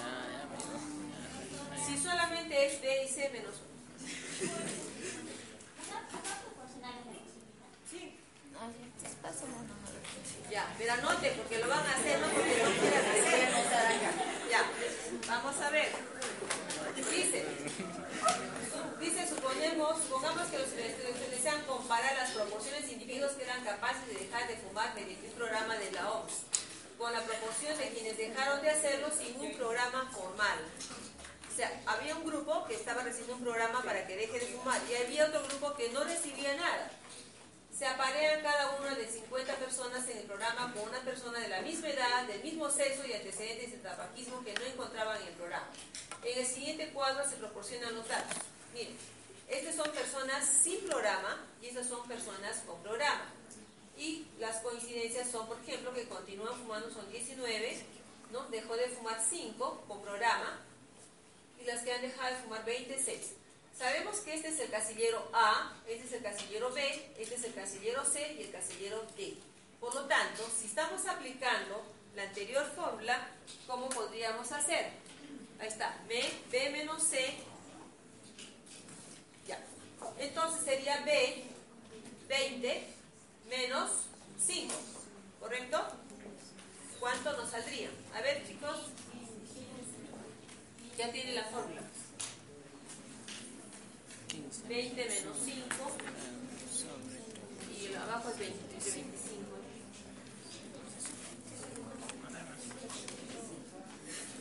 Ya, 1.78 1.86
Si 1.86 1.98
solamente 1.98 2.66
es 2.68 2.82
B 2.82 3.04
y 3.04 3.08
C 3.08 3.30
menos 3.30 3.56
1. 4.42 4.52
Sí. 7.90 8.18
Ya, 10.50 10.66
pero 10.78 10.94
anote 10.94 11.32
porque 11.38 11.60
lo 11.60 11.68
van 11.68 11.86
a 11.86 11.92
hacer, 11.92 12.20
no 12.20 12.28
porque 12.28 12.58
lo 12.58 12.72
quieran 12.82 13.06
hacer. 13.06 13.50
Ya, 14.50 14.66
vamos 15.28 15.56
a 15.62 15.70
ver. 15.70 15.90
Dice, 16.96 17.46
dice, 19.00 19.28
suponemos, 19.28 20.02
supongamos 20.02 20.48
que 20.48 20.58
los 20.58 20.70
investigadores 20.70 21.32
desean 21.32 21.62
comparar 21.66 22.16
las 22.16 22.32
proporciones 22.32 22.88
de 22.88 22.94
individuos 22.94 23.34
que 23.34 23.44
eran 23.44 23.64
capaces 23.64 24.08
de 24.08 24.26
dejar 24.26 24.48
de 24.48 24.58
fumar 24.58 24.94
mediante 24.96 25.28
un 25.28 25.34
programa 25.34 25.76
de 25.78 25.92
la 25.92 26.12
OMS 26.12 26.34
con 26.98 27.14
la 27.14 27.22
proporción 27.22 27.78
de 27.78 27.90
quienes 27.90 28.18
dejaron 28.18 28.62
de 28.62 28.72
hacerlo 28.72 29.08
sin 29.18 29.40
un 29.40 29.54
programa 29.56 30.10
formal. 30.12 30.60
O 31.52 31.56
sea, 31.56 31.72
había 31.86 32.16
un 32.16 32.26
grupo 32.26 32.66
que 32.66 32.76
estaba 32.76 33.04
recibiendo 33.04 33.36
un 33.36 33.44
programa 33.44 33.82
para 33.84 34.06
que 34.06 34.18
deje 34.18 34.40
de 34.40 34.46
fumar 34.48 34.82
y 34.90 34.96
había 34.96 35.28
otro 35.28 35.44
grupo 35.44 35.76
que 35.76 35.90
no 35.90 36.04
recibía 36.04 36.56
nada. 36.56 36.92
Se 37.80 37.88
aparean 37.88 38.42
cada 38.42 38.72
una 38.78 38.94
de 38.94 39.08
50 39.08 39.56
personas 39.56 40.06
en 40.10 40.18
el 40.18 40.26
programa 40.26 40.74
con 40.74 40.90
una 40.90 41.00
persona 41.00 41.40
de 41.40 41.48
la 41.48 41.62
misma 41.62 41.88
edad, 41.88 42.28
del 42.28 42.44
mismo 42.44 42.70
sexo 42.70 43.08
y 43.08 43.14
antecedentes 43.14 43.72
de 43.72 43.78
tabaquismo 43.78 44.44
que 44.44 44.54
no 44.54 44.66
encontraban 44.66 45.22
en 45.22 45.30
el 45.30 45.34
programa. 45.36 45.70
En 46.22 46.40
el 46.40 46.46
siguiente 46.46 46.90
cuadro 46.90 47.24
se 47.30 47.38
proporcionan 47.38 47.96
los 47.96 48.06
datos. 48.06 48.36
Miren, 48.74 48.98
estas 49.48 49.76
son 49.76 49.90
personas 49.94 50.46
sin 50.62 50.82
programa 50.88 51.48
y 51.62 51.68
estas 51.68 51.88
son 51.88 52.06
personas 52.06 52.58
con 52.68 52.84
programa. 52.84 53.32
Y 53.98 54.28
las 54.40 54.58
coincidencias 54.58 55.32
son, 55.32 55.48
por 55.48 55.58
ejemplo, 55.62 55.94
que 55.94 56.06
continúan 56.10 56.60
fumando 56.60 56.92
son 56.92 57.10
19, 57.10 57.82
¿no? 58.34 58.44
dejó 58.50 58.76
de 58.76 58.90
fumar 58.90 59.24
5 59.24 59.86
con 59.88 60.02
programa 60.02 60.60
y 61.62 61.64
las 61.64 61.82
que 61.84 61.94
han 61.94 62.02
dejado 62.02 62.36
de 62.36 62.42
fumar 62.42 62.66
26. 62.66 63.39
Sabemos 63.80 64.18
que 64.20 64.34
este 64.34 64.50
es 64.50 64.60
el 64.60 64.70
casillero 64.70 65.30
A, 65.32 65.72
este 65.88 66.06
es 66.06 66.12
el 66.12 66.22
casillero 66.22 66.70
B, 66.74 67.14
este 67.18 67.36
es 67.36 67.44
el 67.46 67.54
casillero 67.54 68.04
C 68.04 68.36
y 68.38 68.42
el 68.44 68.52
casillero 68.52 69.02
D. 69.16 69.38
Por 69.80 69.96
lo 69.96 70.04
tanto, 70.04 70.44
si 70.54 70.66
estamos 70.66 71.08
aplicando 71.08 71.82
la 72.14 72.24
anterior 72.24 72.70
fórmula, 72.76 73.30
¿cómo 73.66 73.88
podríamos 73.88 74.52
hacer? 74.52 74.92
Ahí 75.62 75.70
está, 75.70 75.98
B, 76.10 76.22
B 76.52 76.70
menos 76.72 77.04
C. 77.04 77.38
Ya. 79.48 79.64
Entonces 80.18 80.66
sería 80.66 81.00
B, 81.06 81.46
20 82.28 82.84
menos 83.48 83.92
5, 84.46 84.74
¿correcto? 85.40 85.88
¿Cuánto 87.00 87.32
nos 87.38 87.50
saldría? 87.50 87.90
A 88.14 88.20
ver, 88.20 88.46
chicos. 88.46 88.88
Ya 90.98 91.10
tiene 91.14 91.32
la 91.32 91.46
fórmula. 91.46 91.89
15. 94.30 94.68
20 94.68 94.96
menos 94.96 95.38
5 95.44 95.66
Sobre. 96.72 97.20
y 97.74 97.86
el 97.88 97.98
abajo 97.98 98.30
es 98.30 98.40
20, 98.40 98.58
25. 98.74 99.10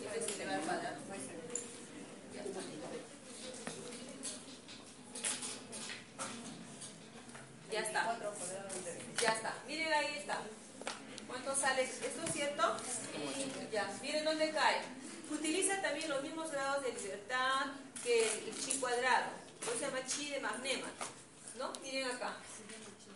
Y 0.01 0.07
a 0.07 0.13
ver 0.13 0.23
si 0.23 0.39
le 0.39 0.47
va 0.47 0.55
a. 0.55 0.59
Ya. 2.35 2.43
Ya 7.73 7.81
está. 7.81 8.19
Ya 9.21 9.33
está. 9.33 9.55
Miren 9.67 9.93
ahí 9.93 10.19
está. 10.19 10.39
¿Cuánto 11.27 11.55
sale? 11.57 11.83
¿Esto 11.83 12.23
es 12.27 12.33
cierto? 12.33 12.77
Ya. 13.73 13.91
Miren 14.03 14.25
dónde 14.25 14.51
cae. 14.51 14.81
Utiliza 15.31 15.81
también 15.83 16.09
los 16.09 16.23
mismos 16.23 16.51
grados 16.51 16.83
de 16.85 16.93
libertad 16.93 17.67
que 18.03 18.23
el 18.49 18.59
chi 18.59 18.79
cuadrado. 18.79 19.48
Se 19.73 19.81
llama 19.85 20.05
chi 20.07 20.31
de 20.31 20.41
magnema. 20.41 20.89
¿No? 21.59 21.73
Miren 21.83 22.11
acá. 22.11 22.37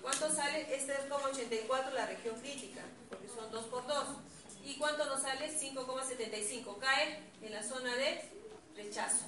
¿Cuánto 0.01 0.35
sale? 0.35 0.75
Este 0.75 0.93
es 0.93 1.01
como 1.09 1.25
84 1.27 1.95
la 1.95 2.07
región 2.07 2.39
crítica, 2.41 2.83
porque 3.09 3.29
son 3.29 3.51
2 3.51 3.65
por 3.67 3.87
2. 3.87 4.09
¿Y 4.65 4.77
cuánto 4.77 5.05
nos 5.07 5.23
sale? 5.23 5.49
5,75. 5.49 6.79
Cae 6.79 7.23
en 7.41 7.53
la 7.53 7.63
zona 7.63 7.95
de 7.95 8.23
rechazo. 8.77 9.27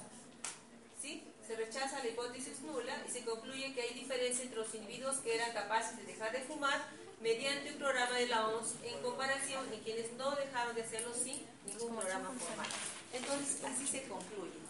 ¿Sí? 1.01 1.23
Se 1.47 1.55
rechaza 1.55 1.99
la 1.99 2.09
hipótesis 2.09 2.61
nula 2.61 3.03
y 3.07 3.11
se 3.11 3.23
concluye 3.23 3.73
que 3.73 3.81
hay 3.81 3.93
diferencia 3.93 4.43
entre 4.43 4.59
los 4.59 4.73
individuos 4.73 5.17
que 5.17 5.35
eran 5.35 5.53
capaces 5.53 5.97
de 5.97 6.03
dejar 6.03 6.31
de 6.31 6.41
fumar 6.41 6.85
mediante 7.21 7.71
un 7.71 7.77
programa 7.77 8.17
de 8.17 8.27
la 8.27 8.47
OMS 8.47 8.75
en 8.83 9.01
comparación 9.01 9.69
de 9.69 9.79
quienes 9.79 10.11
no 10.13 10.35
dejaron 10.35 10.75
de 10.75 10.83
hacerlo 10.83 11.13
sin 11.13 11.45
ningún 11.65 11.95
programa 11.95 12.31
formal. 12.31 12.67
Entonces, 13.13 13.63
así 13.63 13.87
se 13.87 14.03
concluye. 14.03 14.64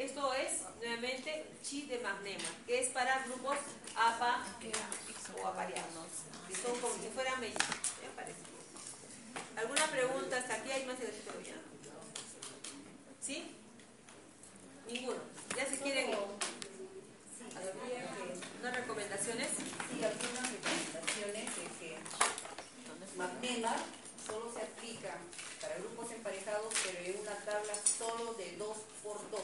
Esto 0.00 0.32
es, 0.32 0.62
nuevamente, 0.78 1.44
chi 1.62 1.82
de 1.82 1.98
magnema, 1.98 2.48
que 2.66 2.80
es 2.80 2.88
para 2.88 3.22
grupos 3.26 3.58
APA 3.94 4.46
o 5.42 5.46
apareados, 5.46 6.08
que 6.48 6.54
son 6.54 6.80
como 6.80 6.94
si 6.94 7.10
fueran 7.10 7.38
mellizos. 7.38 7.76
¿Alguna 9.58 9.86
pregunta 9.88 10.38
hasta 10.38 10.54
aquí? 10.54 10.70
¿Hay 10.70 10.86
más 10.86 10.96
ya? 10.98 11.06
¿Sí? 13.20 13.54
Ninguno. 14.88 15.20
Ya 15.54 15.66
si 15.66 15.76
quieren, 15.76 16.16
unas 18.58 18.76
recomendaciones. 18.76 19.48
Sí, 19.50 20.02
algunas 20.02 20.50
recomendaciones 20.50 21.44
de 21.44 21.62
que 21.78 21.98
Magnema 23.18 23.76
solo 24.26 24.50
se 24.50 24.62
aplica 24.62 25.18
para 25.60 25.76
grupos 25.76 26.10
emparejados, 26.10 26.72
pero 26.86 26.98
en 27.04 27.20
una 27.20 27.34
tabla 27.44 27.74
solo 27.98 28.32
de 28.32 28.56
2 28.56 28.76
por 29.02 29.30
2. 29.30 29.40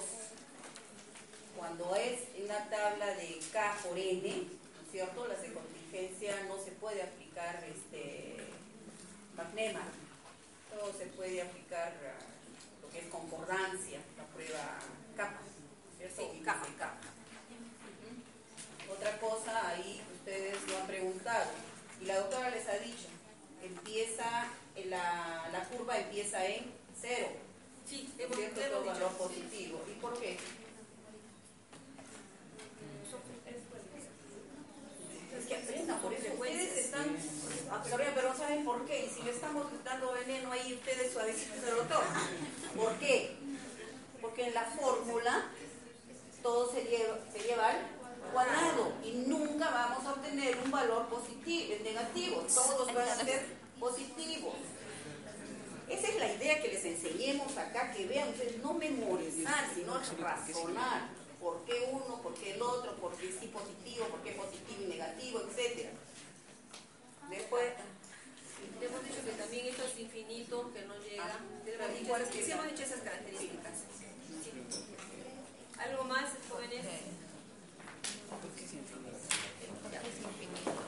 Cuando 1.56 1.96
es 1.96 2.20
una 2.42 2.68
tabla 2.68 3.06
de 3.14 3.40
K 3.52 3.78
por 3.82 3.98
N, 3.98 4.22
¿no 4.22 4.82
es 4.82 4.90
cierto? 4.92 5.26
Las 5.26 5.40
de 5.42 5.52
contingencia 5.52 6.44
no 6.48 6.58
se 6.62 6.72
puede 6.72 7.02
aplicar 7.02 7.64
este 7.64 8.36
Magnema. 9.36 9.82
Solo 10.70 10.92
se 10.96 11.06
puede 11.06 11.42
aplicar 11.42 11.94
ah, 12.04 12.24
lo 12.82 12.90
que 12.90 12.98
es 13.00 13.06
concordancia, 13.06 14.00
la 14.16 14.24
prueba 14.26 14.78
capa, 15.16 15.40
¿cierto? 15.96 16.30
Sí, 16.32 16.40
capa. 16.44 16.66
capa. 16.78 17.00
Otra 18.92 19.18
cosa, 19.18 19.68
ahí 19.68 20.02
ustedes 20.14 20.56
lo 20.68 20.78
han 20.78 20.86
preguntado, 20.86 21.50
y 22.00 22.04
la 22.04 22.18
doctora 22.18 22.50
les 22.50 22.68
ha 22.68 22.78
dicho, 22.78 23.08
empieza, 23.62 24.48
la, 24.84 25.48
la 25.50 25.64
curva 25.64 25.98
empieza 25.98 26.46
en 26.46 26.72
cero, 27.00 27.28
Sí, 27.88 28.12
¿no 28.18 28.24
es 28.24 28.36
cierto? 28.36 28.60
Todo 28.60 28.84
valor 28.84 29.12
positivo. 29.12 29.80
¿Y 29.88 30.00
por 30.00 30.18
qué? 30.18 30.36
Es 35.38 35.46
que 35.46 35.56
aprendan, 35.56 36.00
por 36.00 36.12
eso 36.12 36.32
ustedes 36.32 36.78
están, 36.86 37.16
ah, 37.70 37.82
pero, 37.84 37.96
pero 38.14 38.28
no 38.28 38.36
saben 38.36 38.64
por 38.64 38.84
qué, 38.86 39.06
y 39.06 39.08
si 39.08 39.22
le 39.22 39.30
estamos 39.30 39.66
dando 39.84 40.12
veneno 40.12 40.50
ahí, 40.52 40.74
ustedes 40.74 41.12
suavecitos 41.12 41.60
se 41.62 41.70
lo 41.70 41.82
toman. 41.82 42.28
¿Por 42.76 42.94
qué? 42.98 43.36
Porque 44.20 44.46
en 44.46 44.54
la 44.54 44.64
fórmula 44.64 45.50
todo 46.42 46.72
se 46.72 46.84
lleva, 46.84 47.18
se 47.32 47.40
lleva 47.40 47.68
al 47.68 47.76
cuadrado 48.32 48.92
y 49.04 49.12
nunca 49.28 49.70
vamos 49.70 50.04
a 50.06 50.12
obtener 50.12 50.56
un 50.64 50.70
valor 50.70 51.06
positivo, 51.08 51.74
negativo, 51.82 52.44
todos 52.52 52.92
van 52.94 53.08
a 53.08 53.16
ser 53.16 53.46
positivos. 53.78 54.54
Esa 55.88 56.08
es 56.08 56.18
la 56.18 56.32
idea 56.32 56.60
que 56.60 56.68
les 56.68 56.84
enseñemos 56.84 57.56
acá, 57.56 57.92
que 57.92 58.06
vean 58.06 58.28
ustedes, 58.30 58.58
no 58.58 58.74
memorizar, 58.74 59.70
sino 59.74 59.94
razonar. 60.20 61.25
¿Por 61.40 61.64
qué 61.64 61.88
uno? 61.92 62.22
¿Por 62.22 62.34
qué 62.34 62.54
el 62.54 62.62
otro? 62.62 62.96
¿Por 62.96 63.14
qué 63.16 63.32
sí 63.32 63.46
positivo? 63.48 64.06
¿Por 64.06 64.22
qué 64.22 64.32
positivo 64.32 64.82
y 64.82 64.86
negativo? 64.86 65.40
Etcétera. 65.40 65.90
Después... 67.30 67.72
Hemos 68.80 69.04
dicho 69.04 69.24
que 69.24 69.32
también 69.32 69.66
esto 69.66 69.84
es 69.84 69.98
infinito, 69.98 70.72
que 70.72 70.82
no 70.82 70.98
llega. 70.98 71.24
Ah, 71.24 71.38
de 71.64 71.72
sí, 72.32 72.42
sí, 72.42 72.52
hemos 72.52 72.66
dicho 72.66 72.82
esas 72.82 73.00
características. 73.00 73.84
Sí. 74.42 74.50
¿Algo 75.78 76.04
más, 76.04 76.30
jóvenes? 76.48 76.84
Porque 78.28 78.64
es 78.64 78.72
infinito. 78.72 79.16
Es 80.02 80.18
infinito. 80.24 80.86